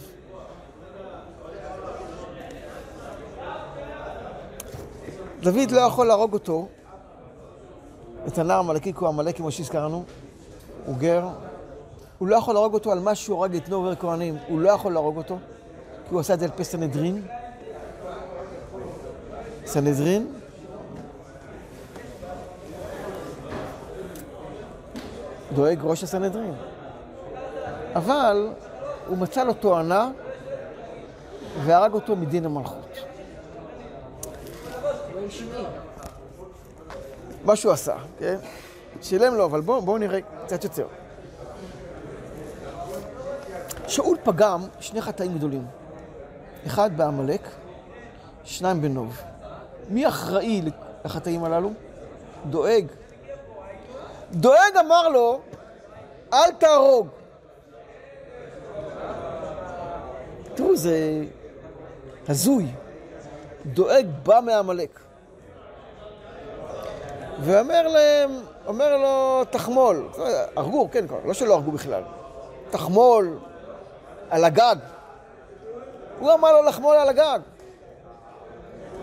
דוד 5.40 5.72
לא 5.72 5.82
יכול 5.82 6.08
להרוג 6.08 6.34
אותו, 6.34 6.68
את 8.28 8.38
הנער 8.38 8.60
עמלקי, 8.60 8.94
הוא 8.96 9.08
עמלק, 9.08 9.38
כמו 9.38 9.52
שהזכרנו, 9.52 10.04
הוא 10.86 10.98
גר. 10.98 11.28
הוא 12.18 12.28
לא 12.28 12.36
יכול 12.36 12.54
להרוג 12.54 12.74
אותו 12.74 12.92
על 12.92 13.00
מה 13.00 13.16
שהוא 13.16 13.40
הרג 13.40 13.56
את 13.56 13.70
נובר 13.70 13.96
כהנים, 13.96 14.38
הוא 14.48 14.60
לא 14.60 14.70
יכול 14.70 14.94
להרוג 14.94 15.18
אותו, 15.18 15.38
כי 16.08 16.14
הוא 16.14 16.20
עשה 16.20 16.34
את 16.34 16.40
זה 16.40 16.46
על 16.46 16.52
פי 16.56 16.64
סנהדרין. 16.64 17.22
סנהדרין. 19.66 20.28
דואג 25.54 25.80
ראש 25.84 26.04
הסנהדרין. 26.04 26.54
אבל 27.96 28.50
הוא 29.08 29.18
מצא 29.18 29.44
לו 29.44 29.54
תואנה 29.54 30.10
והרג 31.66 31.94
אותו 31.94 32.16
מדין 32.16 32.46
המלכות. 32.46 32.98
מה 37.46 37.56
שהוא 37.56 37.72
עשה, 37.72 37.96
כן? 38.20 38.38
שילם 39.02 39.34
לו, 39.34 39.46
אבל 39.46 39.62
בואו 39.62 39.82
בוא 39.82 40.00
נראה 40.00 40.20
קצת 40.46 40.64
יותר. 40.64 40.88
שאול 43.88 44.18
פגם 44.24 44.62
שני 44.80 45.02
חטאים 45.02 45.38
גדולים. 45.38 45.66
אחד 46.68 46.98
בעמלק, 46.98 47.42
שניים 48.44 48.82
בנוב. 48.82 49.22
מי 49.90 50.08
אחראי 50.08 50.62
לחטאים 51.06 51.44
הללו? 51.44 51.72
דואג. 52.50 52.86
דואג 54.32 54.78
אמר 54.80 55.10
לו, 55.10 55.40
אל 56.34 56.52
תהרוג. 56.52 57.08
תראו, 60.56 60.76
זה 60.76 61.24
הזוי. 62.28 62.72
דואג 63.66 64.06
בא 64.24 64.40
מעמלק. 64.46 65.00
ואומר 67.40 67.88
להם, 67.88 68.40
אומר 68.68 68.98
לו, 68.98 69.44
תחמול. 69.50 70.10
הרגו, 70.56 70.88
כן, 70.92 71.06
לא 71.26 71.34
שלא 71.34 71.54
הרגו 71.54 71.72
בכלל. 71.72 72.04
תחמול 72.70 73.40
על 74.30 74.44
הגג. 74.44 74.76
הוא 76.20 76.34
אמר 76.34 76.54
לו 76.54 76.62
לחמול 76.62 76.96
על 76.96 77.10
הגג. 77.10 77.40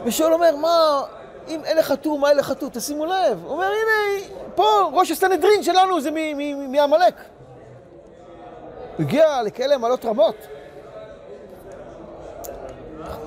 ושאול 0.05 0.33
אומר, 0.33 0.57
מה, 0.57 1.03
אם 1.49 1.64
אין 1.64 1.77
לך 1.77 1.92
טור, 1.92 2.18
מה 2.18 2.29
אין 2.29 2.37
לך 2.37 2.53
טור? 2.53 2.68
תשימו 2.73 3.07
לב. 3.07 3.40
הוא 3.45 3.53
אומר, 3.53 3.66
הנה, 3.66 4.27
פה 4.55 4.90
ראש 4.92 5.11
הסנהדרין 5.11 5.62
שלנו 5.62 6.01
זה 6.01 6.11
מעמלק. 6.68 7.14
הוא 8.97 9.07
הגיע 9.07 9.42
לכאלה 9.42 9.79
מעלות 9.79 10.05
רמות. 10.05 10.37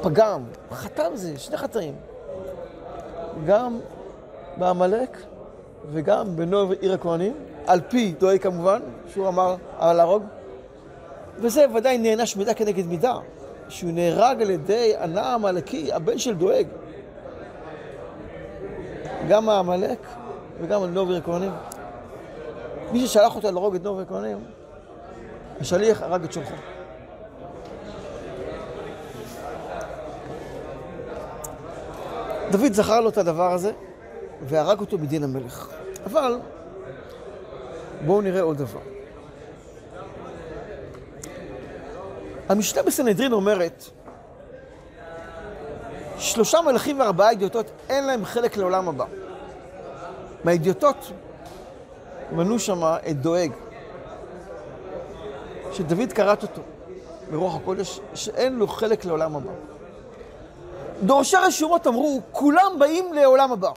פגם, 0.01 0.43
חתם 0.71 1.11
זה, 1.13 1.39
שני 1.39 1.57
חטאים. 1.57 1.95
גם 3.45 3.79
בעמלק 4.57 5.17
וגם 5.91 6.35
בנוב 6.35 6.71
עיר 6.71 6.93
הכהנים, 6.93 7.33
על 7.67 7.81
פי 7.89 8.13
דואג 8.19 8.41
כמובן, 8.41 8.79
שהוא 9.07 9.27
אמר 9.27 9.55
על 9.79 9.97
להרוג. 9.97 10.23
וזה 11.37 11.65
ודאי 11.75 11.97
נענש 11.97 12.35
מידה 12.35 12.53
כנגד 12.53 12.85
מידה, 12.85 13.15
שהוא 13.69 13.91
נהרג 13.93 14.41
על 14.41 14.49
ידי 14.49 14.93
הנער 14.97 15.25
העמלקי, 15.25 15.93
הבן 15.93 16.17
של 16.17 16.33
דואג. 16.33 16.67
גם 19.29 19.49
העמלק 19.49 20.07
וגם 20.61 20.83
על 20.83 20.89
נוב 20.89 21.09
עיר 21.09 21.17
הכהנים. 21.17 21.51
מי 22.91 23.07
ששלח 23.07 23.35
אותו 23.35 23.51
להרוג 23.51 23.75
את 23.75 23.83
נוב 23.83 23.97
עיר 23.97 24.07
הכהנים, 24.07 24.37
השליח 25.61 26.01
הרג 26.01 26.23
את 26.23 26.33
שולחו. 26.33 26.53
דוד 32.51 32.73
זכר 32.73 33.01
לו 33.01 33.09
את 33.09 33.17
הדבר 33.17 33.53
הזה, 33.53 33.71
והרג 34.41 34.79
אותו 34.79 34.97
מדין 34.97 35.23
המלך. 35.23 35.69
אבל 36.05 36.39
בואו 38.05 38.21
נראה 38.21 38.41
עוד 38.41 38.57
דבר. 38.57 38.79
המשנה 42.49 42.83
בסנהדרין 42.83 43.33
אומרת, 43.33 43.83
שלושה 46.17 46.61
מלכים 46.61 46.99
וארבעה 46.99 47.29
אידיוטות 47.29 47.65
אין 47.89 48.07
להם 48.07 48.25
חלק 48.25 48.57
לעולם 48.57 48.89
הבא. 48.89 49.05
מהאידיוטות 50.43 51.11
מנו 52.31 52.59
שם 52.59 52.81
את 53.09 53.21
דואג, 53.21 53.51
שדוד 55.71 56.13
קראת 56.13 56.43
אותו 56.43 56.61
ברוח 57.31 57.55
הקודש, 57.55 57.99
שאין 58.13 58.55
לו 58.55 58.67
חלק 58.67 59.05
לעולם 59.05 59.35
הבא. 59.35 59.51
דורשי 61.03 61.37
רשומות 61.37 61.87
אמרו, 61.87 62.21
כולם 62.31 62.75
באים 62.79 63.13
לעולם 63.13 63.51
הבא. 63.51 63.69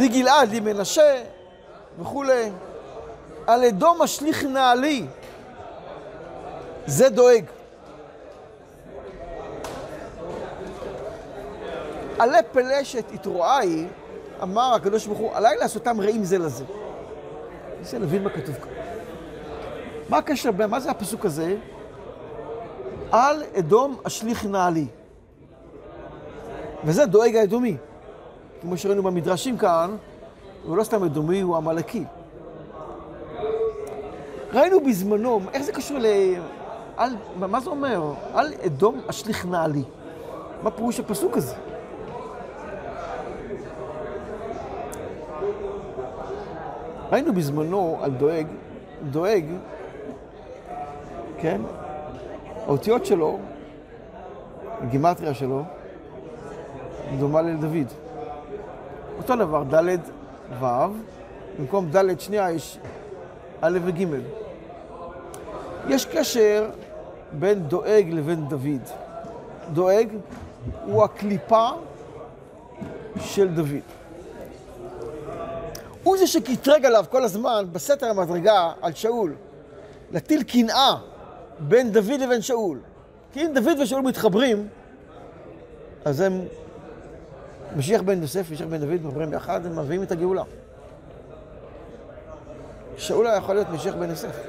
לגלעד, 0.00 0.54
למנשה 0.54 1.22
וכולי. 1.98 2.50
על 3.46 3.64
אדום 3.64 4.02
משליך 4.02 4.44
נעלי. 4.44 5.06
זה 6.86 7.08
דואג. 7.08 7.44
עלי 12.18 12.38
פלשת 12.52 13.04
יתרועי, 13.12 13.86
אמר 14.42 14.74
הקדוש 14.74 15.06
ברוך 15.06 15.18
הוא, 15.18 15.30
עליי 15.34 15.56
לעשותם 15.56 16.00
רעים 16.00 16.24
זה 16.24 16.38
לזה. 16.38 16.64
אני 16.64 17.78
רוצה 17.80 17.98
להבין 17.98 18.24
מה 18.24 18.30
כתוב 18.30 18.54
כאן. 18.54 18.72
מה 20.08 20.18
הקשר 20.18 20.50
מה 20.68 20.80
זה 20.80 20.90
הפסוק 20.90 21.26
הזה? 21.26 21.56
על 23.12 23.42
אדום 23.58 24.00
אשליך 24.06 24.44
נעלי. 24.44 24.86
וזה 26.84 27.06
דואג 27.06 27.36
האדומי. 27.36 27.76
כמו 28.60 28.76
שראינו 28.76 29.02
במדרשים 29.02 29.58
כאן, 29.58 29.96
הוא 30.64 30.76
לא 30.76 30.84
סתם 30.84 31.04
אדומי, 31.04 31.40
הוא 31.40 31.56
עמלקי. 31.56 32.04
ראינו 34.52 34.80
בזמנו, 34.80 35.40
איך 35.52 35.62
זה 35.62 35.72
קשור 35.72 35.98
ל... 35.98 36.06
על, 36.96 37.16
מה 37.36 37.60
זה 37.60 37.70
אומר? 37.70 38.12
על 38.34 38.52
אדום 38.66 39.00
אשליך 39.06 39.46
נעלי. 39.46 39.82
מה 40.62 40.70
פירוש 40.70 41.00
הפסוק 41.00 41.36
הזה? 41.36 41.54
ראינו 47.12 47.32
בזמנו 47.32 47.98
על 48.02 48.10
דואג, 48.10 48.46
דואג, 49.10 49.44
כן? 51.38 51.60
האותיות 52.66 53.06
שלו, 53.06 53.38
הגימטריה 54.80 55.34
שלו, 55.34 55.62
דומה 57.18 57.42
לדוד. 57.42 57.99
אותו 59.20 59.36
דבר, 59.36 59.62
ד' 59.74 59.98
ו', 60.60 60.66
במקום 61.58 61.90
ד' 61.90 62.20
שנייה 62.20 62.50
יש 62.50 62.78
א' 63.60 63.78
וג'. 63.84 64.06
יש 65.88 66.06
קשר 66.06 66.70
בין 67.32 67.62
דואג 67.62 68.06
לבין 68.12 68.48
דוד. 68.48 68.82
דואג 69.72 70.08
הוא 70.84 71.04
הקליפה 71.04 71.68
של 73.20 73.48
דוד. 73.48 73.86
הוא 76.02 76.16
זה 76.18 76.26
שקטרג 76.26 76.84
עליו 76.84 77.04
כל 77.10 77.24
הזמן 77.24 77.64
בסתר 77.72 78.06
המדרגה 78.06 78.72
על 78.82 78.92
שאול, 78.94 79.34
להטיל 80.12 80.42
קנאה 80.42 80.94
בין 81.58 81.92
דוד 81.92 82.20
לבין 82.20 82.42
שאול. 82.42 82.78
כי 83.32 83.40
אם 83.42 83.50
דוד 83.54 83.78
ושאול 83.80 84.02
מתחברים, 84.02 84.68
אז 86.04 86.20
הם, 86.20 86.40
משיח 87.76 88.02
בן 88.02 88.22
יוסף 88.22 88.46
ומשיח 88.50 88.66
בן 88.66 88.78
דוד 88.78 89.06
מחברים 89.06 89.30
ביחד, 89.30 89.66
הם 89.66 89.78
מביאים 89.78 90.02
את 90.02 90.12
הגאולה. 90.12 90.42
שאול 92.96 93.26
היה 93.26 93.36
יכול 93.36 93.54
להיות 93.54 93.68
משיח 93.68 93.94
בן 93.94 94.10
יוסף. 94.10 94.40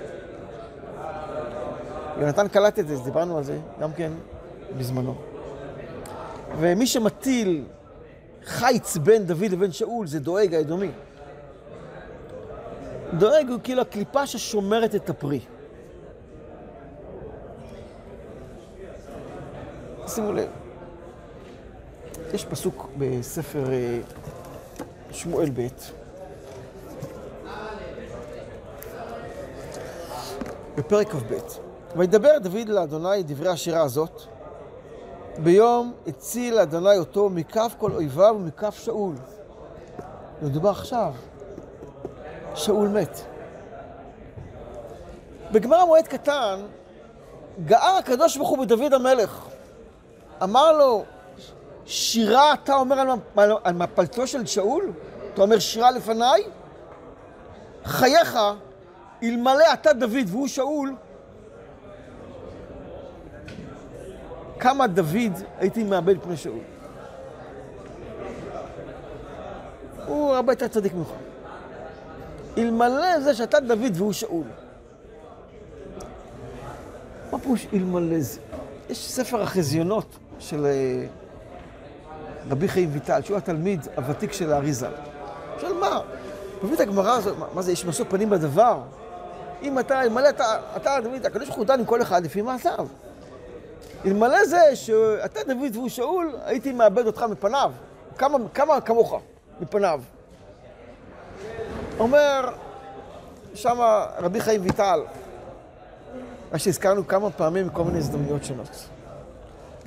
יונתן 2.20 2.48
קלט 2.48 2.80
את 2.80 2.88
זה, 2.88 2.98
דיברנו 3.04 3.38
על 3.38 3.44
זה 3.44 3.60
גם 3.80 3.94
כן 3.94 4.12
בזמנו. 4.78 5.16
ומי 6.60 6.88
שמטיל 6.88 7.66
חיץ 8.46 8.98
בין 8.98 9.26
דוד 9.26 9.52
לבין 9.52 9.72
שאול 9.72 10.08
זה 10.08 10.20
דואג 10.20 10.54
האדומי. 10.54 10.92
דואג 13.14 13.50
הוא 13.50 13.60
כאילו 13.64 13.82
הקליפה 13.82 14.28
ששומרת 14.28 14.96
את 14.96 15.10
הפרי. 15.10 15.40
שימו 20.08 20.34
לב, 20.34 20.50
יש 22.34 22.46
פסוק 22.46 22.88
בספר 22.98 23.74
אה, 23.74 24.00
שמואל 25.12 25.50
ב', 25.50 25.68
בפרק 30.76 31.10
כ"ב, 31.10 31.34
וידבר 31.96 32.38
דוד 32.40 32.70
לאדוני 32.70 33.24
דברי 33.24 33.50
השירה 33.50 33.82
הזאת, 33.82 34.22
ביום 35.38 35.94
הציל 36.08 36.60
אדוני 36.60 36.98
אותו 36.98 37.30
מכף 37.30 37.76
כל 37.78 37.92
אויביו 37.92 38.36
ומכף 38.38 38.80
שאול. 38.84 39.16
מדובר 40.42 40.70
עכשיו, 40.70 41.14
שאול 42.56 42.88
מת. 42.88 43.22
בגמר 45.52 45.78
המועד 45.78 46.08
קטן, 46.08 46.60
גאה 47.66 47.98
הקדוש 47.98 48.38
ברוך 48.38 48.50
הוא 48.50 48.58
בדוד 48.58 48.94
המלך. 48.94 49.46
אמר 50.44 50.78
לו, 50.78 51.04
שירה 51.86 52.54
אתה 52.54 52.76
אומר 52.76 53.00
על, 53.00 53.10
על, 53.36 53.52
על 53.64 53.74
מפלתו 53.74 54.28
של 54.28 54.46
שאול? 54.46 54.92
אתה 55.34 55.42
אומר 55.42 55.60
שירה 55.60 55.92
לפניי? 55.92 56.44
חייך, 57.86 58.38
אלמלא 59.24 59.74
אתה 59.74 59.94
דוד 59.94 60.28
והוא 60.28 60.48
שאול, 60.48 60.96
כמה 64.60 64.88
דוד 64.88 65.34
הייתי 65.60 65.84
מאבד 65.84 66.22
פני 66.24 66.38
שאול. 66.38 66.60
הוא 70.06 70.34
הרבה 70.34 70.52
יותר 70.54 70.68
צדיק 70.68 70.94
ממך. 70.94 71.10
אלמלא 72.58 73.20
זה 73.20 73.34
שאתה 73.34 73.60
דוד 73.60 73.92
והוא 73.94 74.14
שאול. 74.14 74.44
מה 77.32 77.40
פירוש 77.40 77.68
אלמלא 77.74 78.20
זה? 78.20 78.40
יש 78.90 79.12
ספר 79.12 79.42
החזיונות 79.42 80.18
של 80.40 80.66
אה, 80.66 81.06
רבי 82.50 82.68
חיים 82.68 82.90
ויטל, 82.94 83.22
שהוא 83.22 83.38
התלמיד 83.38 83.88
הוותיק 83.96 84.34
של 84.34 84.54
האריזה. 84.54 84.88
שואל 85.62 85.74
מה? 85.74 86.00
מביא 86.64 86.76
את 86.76 86.80
הגמרא 86.80 87.12
הזאת, 87.12 87.38
מה, 87.38 87.46
מה 87.54 87.62
זה, 87.62 87.72
יש 87.72 87.86
משוא 87.86 88.06
פנים 88.10 88.30
בדבר? 88.30 88.80
אם 89.62 89.80
אתה, 89.80 90.02
אלמלא 90.02 90.30
אתה, 90.30 90.60
אתה, 90.76 90.98
דוד, 91.04 91.26
הקדוש 91.26 91.48
ברוך 91.48 91.58
הוא 91.58 91.66
דן 91.66 91.80
עם 91.80 91.86
כל 91.86 92.02
אחד 92.02 92.26
לפי 92.26 92.42
מעשיו. 92.42 92.88
אלמלא 94.06 94.46
זה 94.46 94.76
שאתה 94.76 95.40
דוד 95.44 95.76
והוא 95.76 95.90
שאול, 95.90 96.36
הייתי 96.46 96.72
מאבד 96.72 97.06
אותך 97.08 97.24
מפניו. 97.24 97.72
כמה, 98.18 98.38
כמה 98.54 98.82
כמוך 98.82 99.16
מפניו. 99.62 100.02
אומר 102.00 102.50
שם 103.54 103.80
רבי 104.20 104.42
חיים 104.42 104.62
ויטל, 104.64 105.00
מה 106.52 106.60
שהזכרנו 106.60 107.08
כמה 107.08 107.32
פעמים 107.32 107.68
מכל 107.68 107.84
מיני 107.84 107.98
הזדמנויות 107.98 108.44
שונות. 108.44 108.88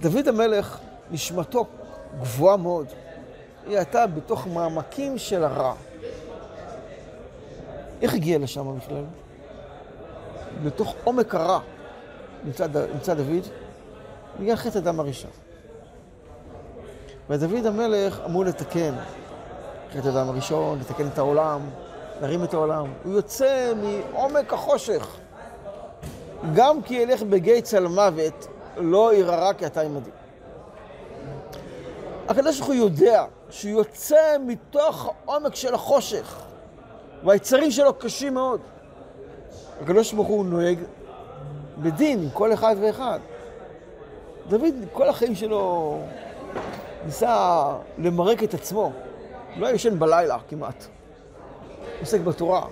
דוד 0.00 0.28
המלך, 0.28 0.78
נשמתו 1.10 1.66
גבוהה 2.20 2.56
מאוד. 2.56 2.86
היא 3.66 3.76
הייתה 3.76 4.06
בתוך 4.06 4.46
מעמקים 4.46 5.18
של 5.18 5.44
הרע. 5.44 5.74
איך 8.02 8.14
הגיע 8.14 8.38
לשם 8.38 8.76
בכלל? 8.78 9.04
בתוך 10.64 10.94
עומק 11.04 11.34
הרע 11.34 11.60
נמצא, 12.44 13.14
דוד, 13.14 13.46
בגלל 14.40 14.56
חטא 14.56 14.78
הדם 14.78 15.00
הראשון. 15.00 15.30
ודוד 17.30 17.66
המלך 17.66 18.20
אמור 18.26 18.44
לתקן 18.44 18.94
חטא 19.90 20.08
הדם 20.08 20.28
הראשון, 20.28 20.78
לתקן 20.78 21.06
את 21.06 21.18
העולם, 21.18 21.60
להרים 22.20 22.44
את 22.44 22.54
העולם. 22.54 22.86
הוא 23.04 23.12
יוצא 23.12 23.72
מעומק 23.82 24.52
החושך. 24.52 25.16
גם 26.54 26.82
כי 26.82 26.94
ילך 26.94 27.22
בגיא 27.22 27.60
צל 27.60 27.86
מוות, 27.86 28.46
לא 28.76 29.14
יראה 29.14 29.54
כי 29.54 29.66
אתה 29.66 29.80
עמדי. 29.80 30.10
הקדוש 32.28 32.58
ברוך 32.58 32.68
הוא 32.68 32.74
יודע 32.74 33.24
שהוא 33.50 33.72
יוצא 33.72 34.36
מתוך 34.46 35.08
העומק 35.24 35.54
של 35.54 35.74
החושך, 35.74 36.40
והיצרים 37.24 37.70
שלו 37.70 37.94
קשים 37.94 38.34
מאוד. 38.34 38.60
הקדוש 39.82 40.12
ברוך 40.12 40.28
הוא 40.28 40.44
נוהג 40.44 40.78
בדין 41.78 42.22
עם 42.22 42.30
כל 42.30 42.52
אחד 42.52 42.76
ואחד. 42.80 43.20
דוד, 44.48 44.74
כל 44.92 45.08
החיים 45.08 45.34
שלו 45.34 45.98
ניסה 47.06 47.66
למרק 47.98 48.44
את 48.44 48.54
עצמו. 48.54 48.92
לא 49.56 49.66
היה 49.66 49.74
ישן 49.74 49.98
בלילה 49.98 50.38
כמעט. 50.48 50.84
עוסק 52.00 52.20
בתורה. 52.20 52.66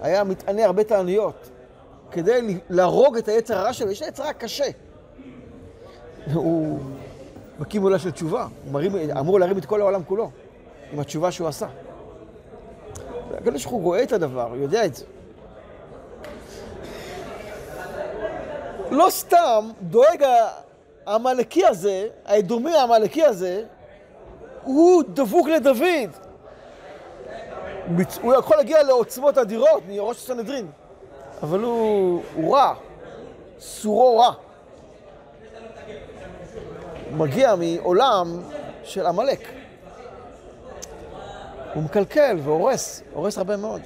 היה 0.00 0.24
מתענה 0.24 0.64
הרבה 0.64 0.84
תעניות 0.84 1.50
כדי 2.10 2.58
להרוג 2.70 3.16
את 3.16 3.28
היצר 3.28 3.58
הרע 3.58 3.72
שלו. 3.72 3.90
יש 3.90 4.00
יצר 4.00 4.22
רע 4.22 4.32
קשה. 4.32 4.64
הוא 6.34 6.78
מקים 7.62 7.82
עולה 7.82 7.98
של 7.98 8.10
תשובה. 8.10 8.46
הוא 8.64 8.72
מרים, 8.72 8.96
אמור 9.10 9.40
להרים 9.40 9.58
את 9.58 9.64
כל 9.64 9.80
העולם 9.80 10.04
כולו 10.04 10.30
עם 10.92 11.00
התשובה 11.00 11.32
שהוא 11.32 11.48
עשה. 11.48 11.66
הקדוש 13.34 13.64
ברוך 13.64 13.74
הוא 13.74 13.82
רואה 13.82 14.02
את 14.02 14.12
הדבר, 14.12 14.48
הוא 14.48 14.56
יודע 14.56 14.84
את 14.84 14.94
זה. 14.94 15.04
לא 18.90 19.06
סתם 19.10 19.70
דואג 19.82 20.24
העמלקי 21.06 21.66
הזה, 21.66 22.08
האדומי 22.24 22.74
העמלקי 22.74 23.24
הזה, 23.24 23.64
הוא 24.62 25.02
דבוק 25.08 25.48
לדוד. 25.48 26.10
הוא 28.22 28.34
יכול 28.34 28.56
להגיע 28.56 28.82
לעוצמות 28.82 29.38
אדירות 29.38 29.82
מראש 29.88 30.16
הסנהדרין, 30.16 30.66
אבל 31.42 31.60
הוא, 31.60 32.22
הוא 32.34 32.56
רע, 32.56 32.74
סורו 33.58 34.18
רע. 34.18 34.32
מגיע 37.12 37.54
מעולם 37.54 38.42
של 38.84 39.06
עמלק. 39.06 39.40
הוא 41.74 41.82
מקלקל 41.82 42.38
והורס, 42.42 43.02
הורס 43.12 43.38
הרבה 43.38 43.56
מאוד. 43.56 43.80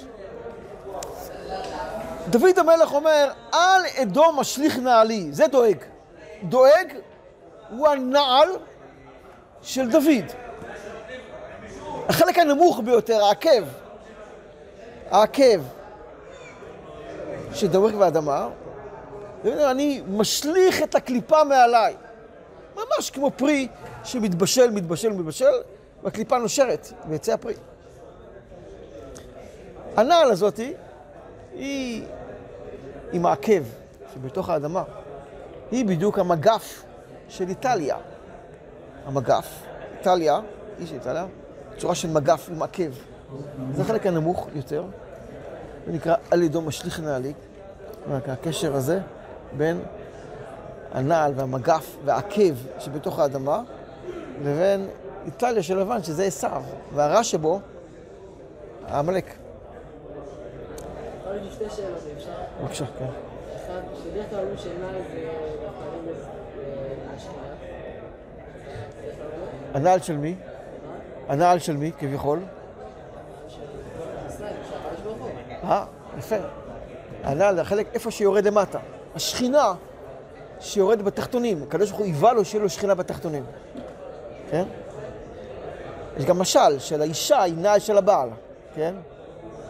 דוד 2.30 2.58
המלך 2.58 2.92
אומר, 2.92 3.30
על 3.52 3.82
אדום 4.02 4.40
משליך 4.40 4.78
נעלי, 4.78 5.26
זה 5.30 5.46
דואג. 5.46 5.76
דואג 6.42 6.92
הוא 7.70 7.88
הנעל 7.88 8.48
של 9.62 9.90
דוד. 9.90 10.32
החלק 12.08 12.38
הנמוך 12.38 12.80
ביותר, 12.84 13.24
העקב, 13.24 13.64
העקב 15.10 15.60
שדורך 17.54 17.94
באדמה, 17.94 18.48
אני 19.44 20.02
משליך 20.08 20.82
את 20.82 20.94
הקליפה 20.94 21.44
מעליי. 21.44 21.94
ממש 22.76 23.10
כמו 23.10 23.30
פרי 23.30 23.68
שמתבשל, 24.04 24.70
מתבשל, 24.70 25.12
מתבשל, 25.12 25.52
והקליפה 26.02 26.38
נושרת, 26.38 26.92
ויצא 27.08 27.32
הפרי. 27.32 27.54
הנעל 29.96 30.30
הזאתי 30.30 30.74
היא 31.52 32.04
עם 33.12 33.26
העקב 33.26 33.62
שבתוך 34.14 34.48
האדמה. 34.48 34.82
היא 35.70 35.84
בדיוק 35.84 36.18
המגף 36.18 36.84
של 37.28 37.48
איטליה. 37.48 37.96
המגף, 39.06 39.62
איטליה, 39.98 40.40
איש 40.78 40.92
איטליה, 40.92 41.26
צורה 41.78 41.94
של 41.94 42.08
מגף 42.10 42.48
עם 42.52 42.62
עקב. 42.62 42.90
זה 43.74 43.82
החלק 43.82 44.06
הנמוך 44.06 44.48
יותר, 44.54 44.84
זה 45.86 45.92
נקרא 45.92 46.14
על 46.30 46.42
ידו 46.42 46.62
משליך 46.62 47.00
נעלי, 47.00 47.32
הקשר 48.10 48.76
הזה 48.76 49.00
בין 49.56 49.80
הנעל 50.92 51.32
והמגף 51.36 51.96
והעקב 52.04 52.54
שבתוך 52.78 53.18
האדמה, 53.18 53.62
לבין 54.42 54.88
איטליה 55.26 55.62
של 55.62 55.78
לבן, 55.78 56.02
שזה 56.02 56.24
עשיו, 56.24 56.62
והרע 56.94 57.24
שבו, 57.24 57.60
העמלק. 58.86 59.34
יש 61.36 61.42
לי 61.42 61.50
שתי 61.50 61.76
שאלות, 61.76 61.98
אם 62.06 62.16
אפשר. 62.16 62.30
בבקשה, 62.62 62.84
כן. 62.98 63.04
אחד, 63.56 63.80
בדרך 64.10 64.30
כלל 64.30 64.38
אומרים 64.38 64.58
שעיניים 64.58 65.04
זה 65.12 65.28
רמז 65.28 65.58
אה, 65.58 65.72
כלל 65.78 65.88
אומרים. 65.98 66.16
הנעל 69.74 70.00
של 70.00 70.16
מי? 70.16 70.34
הנעל 71.28 71.58
של 71.58 71.76
מי, 71.76 71.92
כביכול? 71.98 72.40
אה, 75.64 75.84
יפה. 76.18 76.36
הנעל 77.24 77.58
החלק 77.58 77.86
איפה 77.94 78.10
שיורד 78.10 78.44
למטה. 78.44 78.78
השכינה 79.14 79.72
שיורדת 80.60 81.04
בתחתונים. 81.04 81.62
הקדוש 81.62 81.90
ברוך 81.90 82.00
הוא 82.00 82.06
היווה 82.06 82.32
לו 82.32 82.44
שיהיה 82.44 82.62
לו 82.62 82.68
שכינה 82.68 82.94
בתחתונים. 82.94 83.44
כן? 84.50 84.64
יש 86.16 86.24
גם 86.24 86.38
משל 86.38 86.78
של 86.78 87.00
האישה 87.00 87.42
היא 87.42 87.54
נעל 87.56 87.78
של 87.78 87.98
הבעל, 87.98 88.28
כן? 88.74 88.94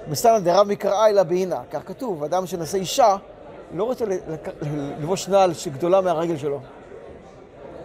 מסלן 0.09 0.45
דרב 0.45 0.67
מקראי 0.67 1.13
לה 1.13 1.25
בהינה, 1.25 1.61
כך 1.71 1.81
כתוב, 1.87 2.25
אדם 2.25 2.47
שנשא 2.47 2.77
אישה 2.77 3.17
לא 3.75 3.85
רוצה 3.85 4.05
ללבוש 4.63 5.29
נעל 5.29 5.55
שגדולה 5.55 6.01
מהרגל 6.01 6.37
שלו. 6.37 6.61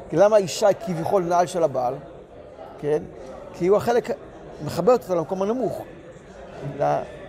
כי 0.10 0.16
למה 0.16 0.36
האישה 0.36 0.68
היא 0.68 0.76
כביכול 0.86 1.24
נעל 1.24 1.48
של 1.48 1.64
הבעל? 1.64 1.94
כן? 2.80 3.04
כי 3.54 3.68
הוא 3.68 3.78
החלק, 3.78 4.10
מחברת 4.66 5.04
אותו 5.04 5.16
למקום 5.16 5.42
הנמוך. 5.42 5.82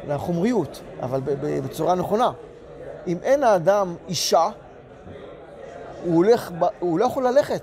לחומריות, 0.09 0.81
אבל 1.03 1.21
בצורה 1.65 1.95
נכונה. 1.95 2.33
אם 3.07 3.19
אין 3.23 3.43
האדם 3.43 3.95
אישה, 4.09 4.49
הוא, 6.05 6.15
הולך, 6.15 6.51
הוא 6.79 6.99
לא 6.99 7.05
יכול 7.05 7.27
ללכת. 7.27 7.63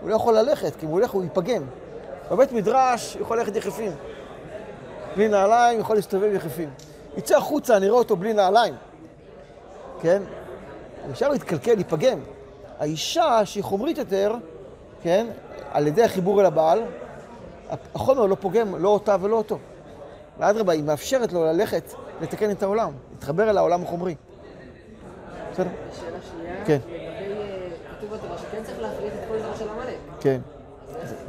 הוא 0.00 0.10
לא 0.10 0.14
יכול 0.14 0.38
ללכת, 0.38 0.76
כי 0.76 0.86
אם 0.86 0.90
הוא 0.90 0.98
הולך 0.98 1.10
הוא 1.10 1.22
ייפגם. 1.22 1.62
בבית 2.30 2.52
מדרש 2.52 3.14
הוא 3.14 3.22
יכול 3.22 3.38
ללכת 3.38 3.56
יחפים. 3.56 3.92
בלי 5.16 5.28
נעליים, 5.28 5.80
יכול 5.80 5.96
להסתובב 5.96 6.34
יחפים. 6.34 6.70
יצא 7.16 7.36
החוצה, 7.36 7.78
נראה 7.78 7.94
אותו 7.94 8.16
בלי 8.16 8.32
נעליים. 8.32 8.74
כן? 10.02 10.22
אפשר 11.10 11.28
להתקלקל, 11.28 11.74
להיפגם. 11.74 12.18
האישה 12.78 13.40
שהיא 13.44 13.64
חומרית 13.64 13.98
יותר, 13.98 14.34
כן? 15.02 15.26
על 15.72 15.86
ידי 15.86 16.02
החיבור 16.02 16.40
אל 16.40 16.46
הבעל, 16.46 16.82
החומר 17.94 18.26
לא 18.26 18.36
פוגם, 18.40 18.76
לא 18.76 18.88
אותה 18.88 19.16
ולא 19.20 19.36
אותו. 19.36 19.58
ואדרבה, 20.38 20.72
היא 20.72 20.82
מאפשרת 20.82 21.32
לו 21.32 21.44
ללכת 21.44 21.92
לתקן 22.20 22.50
את 22.50 22.62
העולם, 22.62 22.92
להתחבר 23.12 23.50
אל 23.50 23.58
העולם 23.58 23.82
החומרי. 23.82 24.14
בסדר? 25.52 25.68
שאלה 26.00 26.18
שנייה, 26.22 26.64
כן. 26.64 26.78
שכן 28.56 28.64
צריך 28.64 28.80
להפריט 28.80 29.12
את 29.12 29.28
כל 29.28 29.38
דבר 29.38 29.56
של 29.56 29.68
עמלק. 29.68 29.96
כן. 30.20 30.40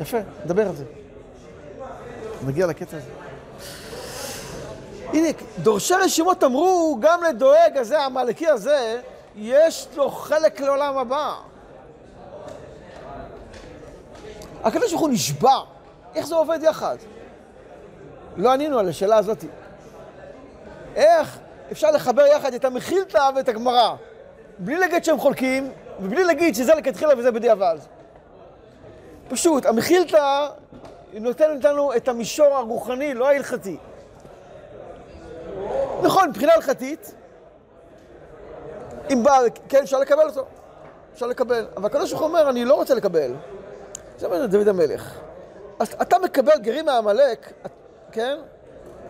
יפה, 0.02 0.18
נדבר 0.46 0.68
על 0.68 0.76
זה. 0.76 0.84
נגיע 2.46 2.68
לקטע 2.68 2.98
הזה. 2.98 3.10
הנה, 5.14 5.28
דורשי 5.60 5.94
רשימות 5.94 6.44
אמרו, 6.44 6.98
גם 7.00 7.24
לדואג 7.30 7.78
הזה, 7.78 8.00
העמלקי 8.00 8.48
הזה, 8.48 9.02
יש 9.36 9.88
לו 9.96 10.10
חלק 10.10 10.62
לעולם 10.62 10.98
הבא. 10.98 11.34
הקדוש 14.64 14.92
ברוך 14.92 15.02
הוא 15.02 15.10
נשבע. 15.10 15.58
איך 16.16 16.28
זה 16.28 16.36
עובד 16.36 16.60
יחד? 16.64 16.98
לא 18.38 18.54
ענינו 18.54 18.80
על 18.80 18.90
השאלה 18.90 19.18
הזאת. 19.18 19.44
איך 20.96 21.38
אפשר 21.72 21.92
לחבר 21.92 22.26
יחד 22.26 22.54
את 22.54 22.66
המחילתא 22.66 23.30
ואת 23.36 23.50
הגמרא, 23.50 23.96
בלי 24.60 24.78
להגיד 24.78 25.04
שהם 25.04 25.20
חולקים, 25.20 25.72
ובלי 26.02 26.24
להגיד 26.24 26.56
שזה 26.56 26.76
לכתחילה 26.76 27.14
וזה 27.18 27.32
בדיעבד. 27.32 27.78
פשוט, 29.30 29.66
המחילתא 29.66 30.48
נותנת 31.14 31.64
לנו 31.64 31.96
את 31.96 32.08
המישור 32.08 32.56
הרוחני, 32.56 33.14
לא 33.14 33.28
ההלכתי. 33.28 33.78
נכון, 36.04 36.30
מבחינה 36.30 36.54
הלכתית, 36.54 37.14
אם 39.14 39.24
בא, 39.24 39.40
כן, 39.70 39.84
אפשר 39.84 40.00
לקבל 40.00 40.28
אותו. 40.28 40.46
אפשר 41.14 41.28
לקבל. 41.28 41.68
אבל 41.78 41.86
הקדוש 41.86 42.10
ברוך 42.12 42.22
הוא 42.22 42.30
אומר, 42.30 42.50
אני 42.50 42.66
לא 42.66 42.76
רוצה 42.76 42.96
לקבל. 42.96 43.32
זה 44.18 44.26
אומר 44.26 44.46
דוד 44.46 44.68
המלך. 44.68 45.20
אז 45.80 45.96
אתה 46.02 46.20
מקבל 46.20 46.58
גרים 46.62 46.86
מעמלק, 46.86 47.54
כן? 48.12 48.38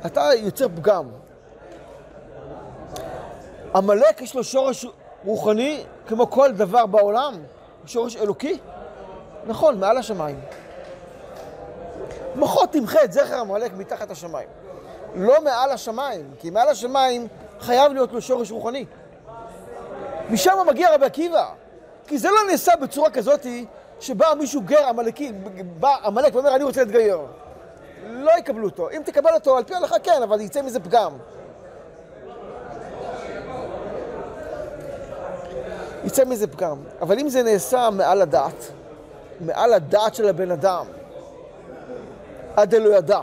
אתה 0.06 0.30
יוצר 0.36 0.67
פגם. 0.69 1.06
עמלק 3.76 4.21
יש 4.21 4.36
לו 4.36 4.43
שורש 4.43 4.86
רוחני 5.25 5.84
כמו 6.08 6.30
כל 6.30 6.51
דבר 6.51 6.86
בעולם, 6.86 7.34
שורש 7.86 8.17
אלוקי. 8.17 8.58
נכון, 9.45 9.80
מעל 9.80 9.97
השמיים. 9.97 10.39
מחות 12.36 12.71
תמחה 12.71 13.03
את 13.03 13.13
זכר 13.13 13.39
עמלק 13.39 13.71
מתחת 13.77 14.12
השמיים. 14.12 14.47
לא 15.15 15.41
מעל 15.43 15.71
השמיים, 15.71 16.32
כי 16.39 16.49
מעל 16.49 16.69
השמיים 16.69 17.27
חייב 17.60 17.93
להיות 17.93 18.13
לו 18.13 18.21
שורש 18.21 18.51
רוחני. 18.51 18.86
משם 20.30 20.51
מגיע 20.67 20.95
רבי 20.95 21.06
עקיבא. 21.06 21.49
כי 22.08 22.17
זה 22.17 22.30
לא 22.30 22.51
נעשה 22.51 22.75
בצורה 22.75 23.10
כזאת 23.10 23.45
שבא 23.99 24.34
מישהו 24.39 24.62
גר 24.62 24.88
עמלקי, 24.88 25.32
בא 25.80 25.95
עמלק 26.03 26.36
ואומר 26.36 26.56
אני 26.56 26.63
רוצה 26.63 26.84
להתגייר. 26.84 27.19
לא 28.10 28.32
יקבלו 28.38 28.65
אותו. 28.65 28.89
אם 28.89 29.01
תקבל 29.06 29.34
אותו 29.34 29.58
על 29.58 29.63
פי 29.63 29.73
ההלכה 29.73 29.99
כן, 29.99 30.23
אבל 30.23 30.41
יצא 30.41 30.62
מזה 30.62 30.80
פגם. 30.80 31.12
יצא 36.08 36.26
מזה 36.26 36.48
פגם. 36.48 36.78
אבל 37.02 37.20
אם 37.20 37.30
זה 37.30 37.43
נעשה 37.43 37.89
מעל 37.89 38.22
הדעת, 38.22 38.72
מעל 39.39 39.74
הדעת 39.74 40.15
של 40.15 40.30
הבן 40.30 40.52
אדם, 40.52 40.86
עד 42.56 42.76
דלא 42.76 42.89
ידע. 42.96 43.22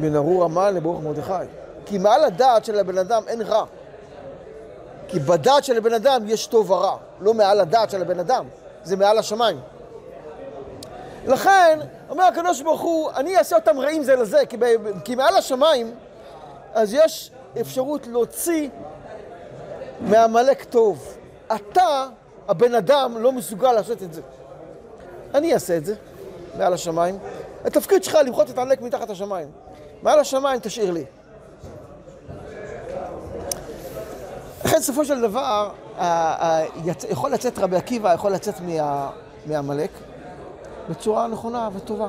בין 0.00 0.16
ארור 0.16 0.44
המן 0.44 0.74
לברוך 0.74 1.02
מרדכי. 1.02 1.32
כי 1.86 1.98
מעל 1.98 2.24
הדעת 2.24 2.64
של 2.64 2.78
הבן 2.78 2.98
אדם 2.98 3.22
אין 3.28 3.42
רע. 3.42 3.64
כי 5.08 5.18
בדעת 5.18 5.64
של 5.64 5.76
הבן 5.76 5.94
אדם 5.94 6.22
יש 6.26 6.46
טוב 6.46 6.70
ורע, 6.70 6.96
לא 7.20 7.34
מעל 7.34 7.60
הדעת 7.60 7.90
של 7.90 8.02
הבן 8.02 8.18
אדם, 8.18 8.46
זה 8.84 8.96
מעל 8.96 9.18
השמיים. 9.18 9.60
לכן, 11.26 11.78
אומר 12.10 12.24
הקדוש 12.24 12.62
ברוך 12.62 12.80
הוא, 12.80 13.10
אני 13.16 13.38
אעשה 13.38 13.56
אותם 13.56 13.78
רעים 13.78 14.02
זה 14.02 14.16
לזה, 14.16 14.46
כי, 14.48 14.56
ב, 14.56 14.64
כי 15.04 15.14
מעל 15.14 15.36
השמיים, 15.36 15.94
אז 16.74 16.94
יש 16.94 17.30
אפשרות 17.60 18.06
להוציא 18.06 18.68
מעמלק 20.00 20.64
טוב. 20.64 21.14
אתה, 21.54 22.06
הבן 22.48 22.74
אדם, 22.74 23.16
לא 23.18 23.32
מסוגל 23.32 23.72
לעשות 23.72 24.02
את 24.02 24.12
זה. 24.12 24.22
אני 25.34 25.54
אעשה 25.54 25.76
את 25.76 25.84
זה, 25.84 25.94
מעל 26.58 26.72
השמיים. 26.72 27.18
התפקיד 27.64 28.04
שלך 28.04 28.18
למחות 28.26 28.50
את 28.50 28.58
העמלק 28.58 28.80
מתחת 28.80 29.10
השמיים. 29.10 29.48
מעל 30.02 30.20
השמיים 30.20 30.60
תשאיר 30.60 30.90
לי. 30.90 31.04
לכן 34.64 34.76
בסופו 34.78 35.04
של 35.04 35.20
דבר, 35.20 35.70
יכול 37.10 37.30
לצאת 37.30 37.58
רבי 37.58 37.76
עקיבא, 37.76 38.14
יכול 38.14 38.32
לצאת 38.32 38.54
מעמלק 39.46 39.90
בצורה 40.90 41.26
נכונה 41.26 41.68
וטובה. 41.74 42.08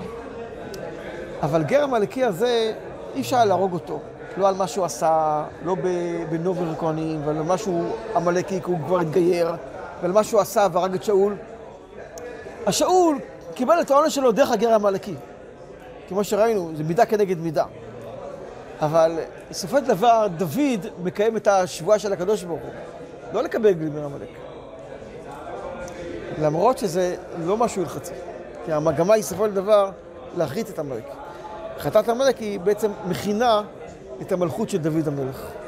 אבל 1.42 1.64
גר 1.64 1.84
עמלקי 1.84 2.24
הזה, 2.24 2.74
אי 3.16 3.22
אפשר 3.22 3.46
להרוג 3.46 3.74
אותו. 3.74 4.00
לא 4.40 4.48
על 4.48 4.56
מה 4.56 4.68
שהוא 4.68 4.86
עשה, 4.86 5.44
לא 5.66 5.76
בנובר 6.30 6.76
כהנים, 6.80 7.22
ולא 7.26 7.44
משהו 7.44 7.96
עמלקי, 8.16 8.62
כי 8.62 8.72
הוא 8.72 8.80
כבר 8.86 9.00
התגייר, 9.00 9.52
ועל 10.02 10.12
מה 10.12 10.24
שהוא 10.24 10.42
עשה 10.42 10.68
והרג 10.72 10.94
את 10.94 11.04
שאול. 11.04 11.36
השאול 12.68 13.20
קיבל 13.54 13.82
את 13.82 13.92
העונש 13.92 14.16
שלו 14.16 14.32
דרך 14.32 14.52
הגר 14.52 14.70
העמלקי. 14.70 15.16
כמו 16.10 16.24
שראינו, 16.24 16.72
זה 16.76 16.84
מידה 16.84 17.06
כנגד 17.06 17.38
מידה. 17.38 17.66
אבל 18.82 19.20
בסופו 19.50 19.78
של 19.78 19.86
דבר, 19.86 20.28
דוד 20.38 20.86
מקיים 21.04 21.38
את 21.38 21.48
השבועה 21.48 22.00
של 22.00 22.14
הקדוש 22.14 22.44
ברוך 22.44 22.62
הוא. 22.62 22.72
לא 23.34 23.44
לקבל 23.44 23.72
גלימר 23.72 24.06
עמלק. 24.06 24.30
למרות 26.42 26.78
שזה 26.78 27.16
לא 27.46 27.58
משהו 27.58 27.82
הלחצי. 27.82 28.14
כי 28.66 28.72
המגמה 28.72 29.14
היא 29.14 29.24
בסופו 29.24 29.46
של 29.46 29.54
דבר 29.54 29.90
להחריט 30.38 30.70
את 30.70 30.80
עמלק. 30.80 31.04
חטאת 31.80 32.10
עמלק 32.10 32.38
היא 32.38 32.60
בעצם 32.60 32.92
מכינה 33.08 33.62
את 34.22 34.32
המלכות 34.32 34.70
של 34.70 34.78
דוד 34.78 35.08
המלך. 35.08 35.59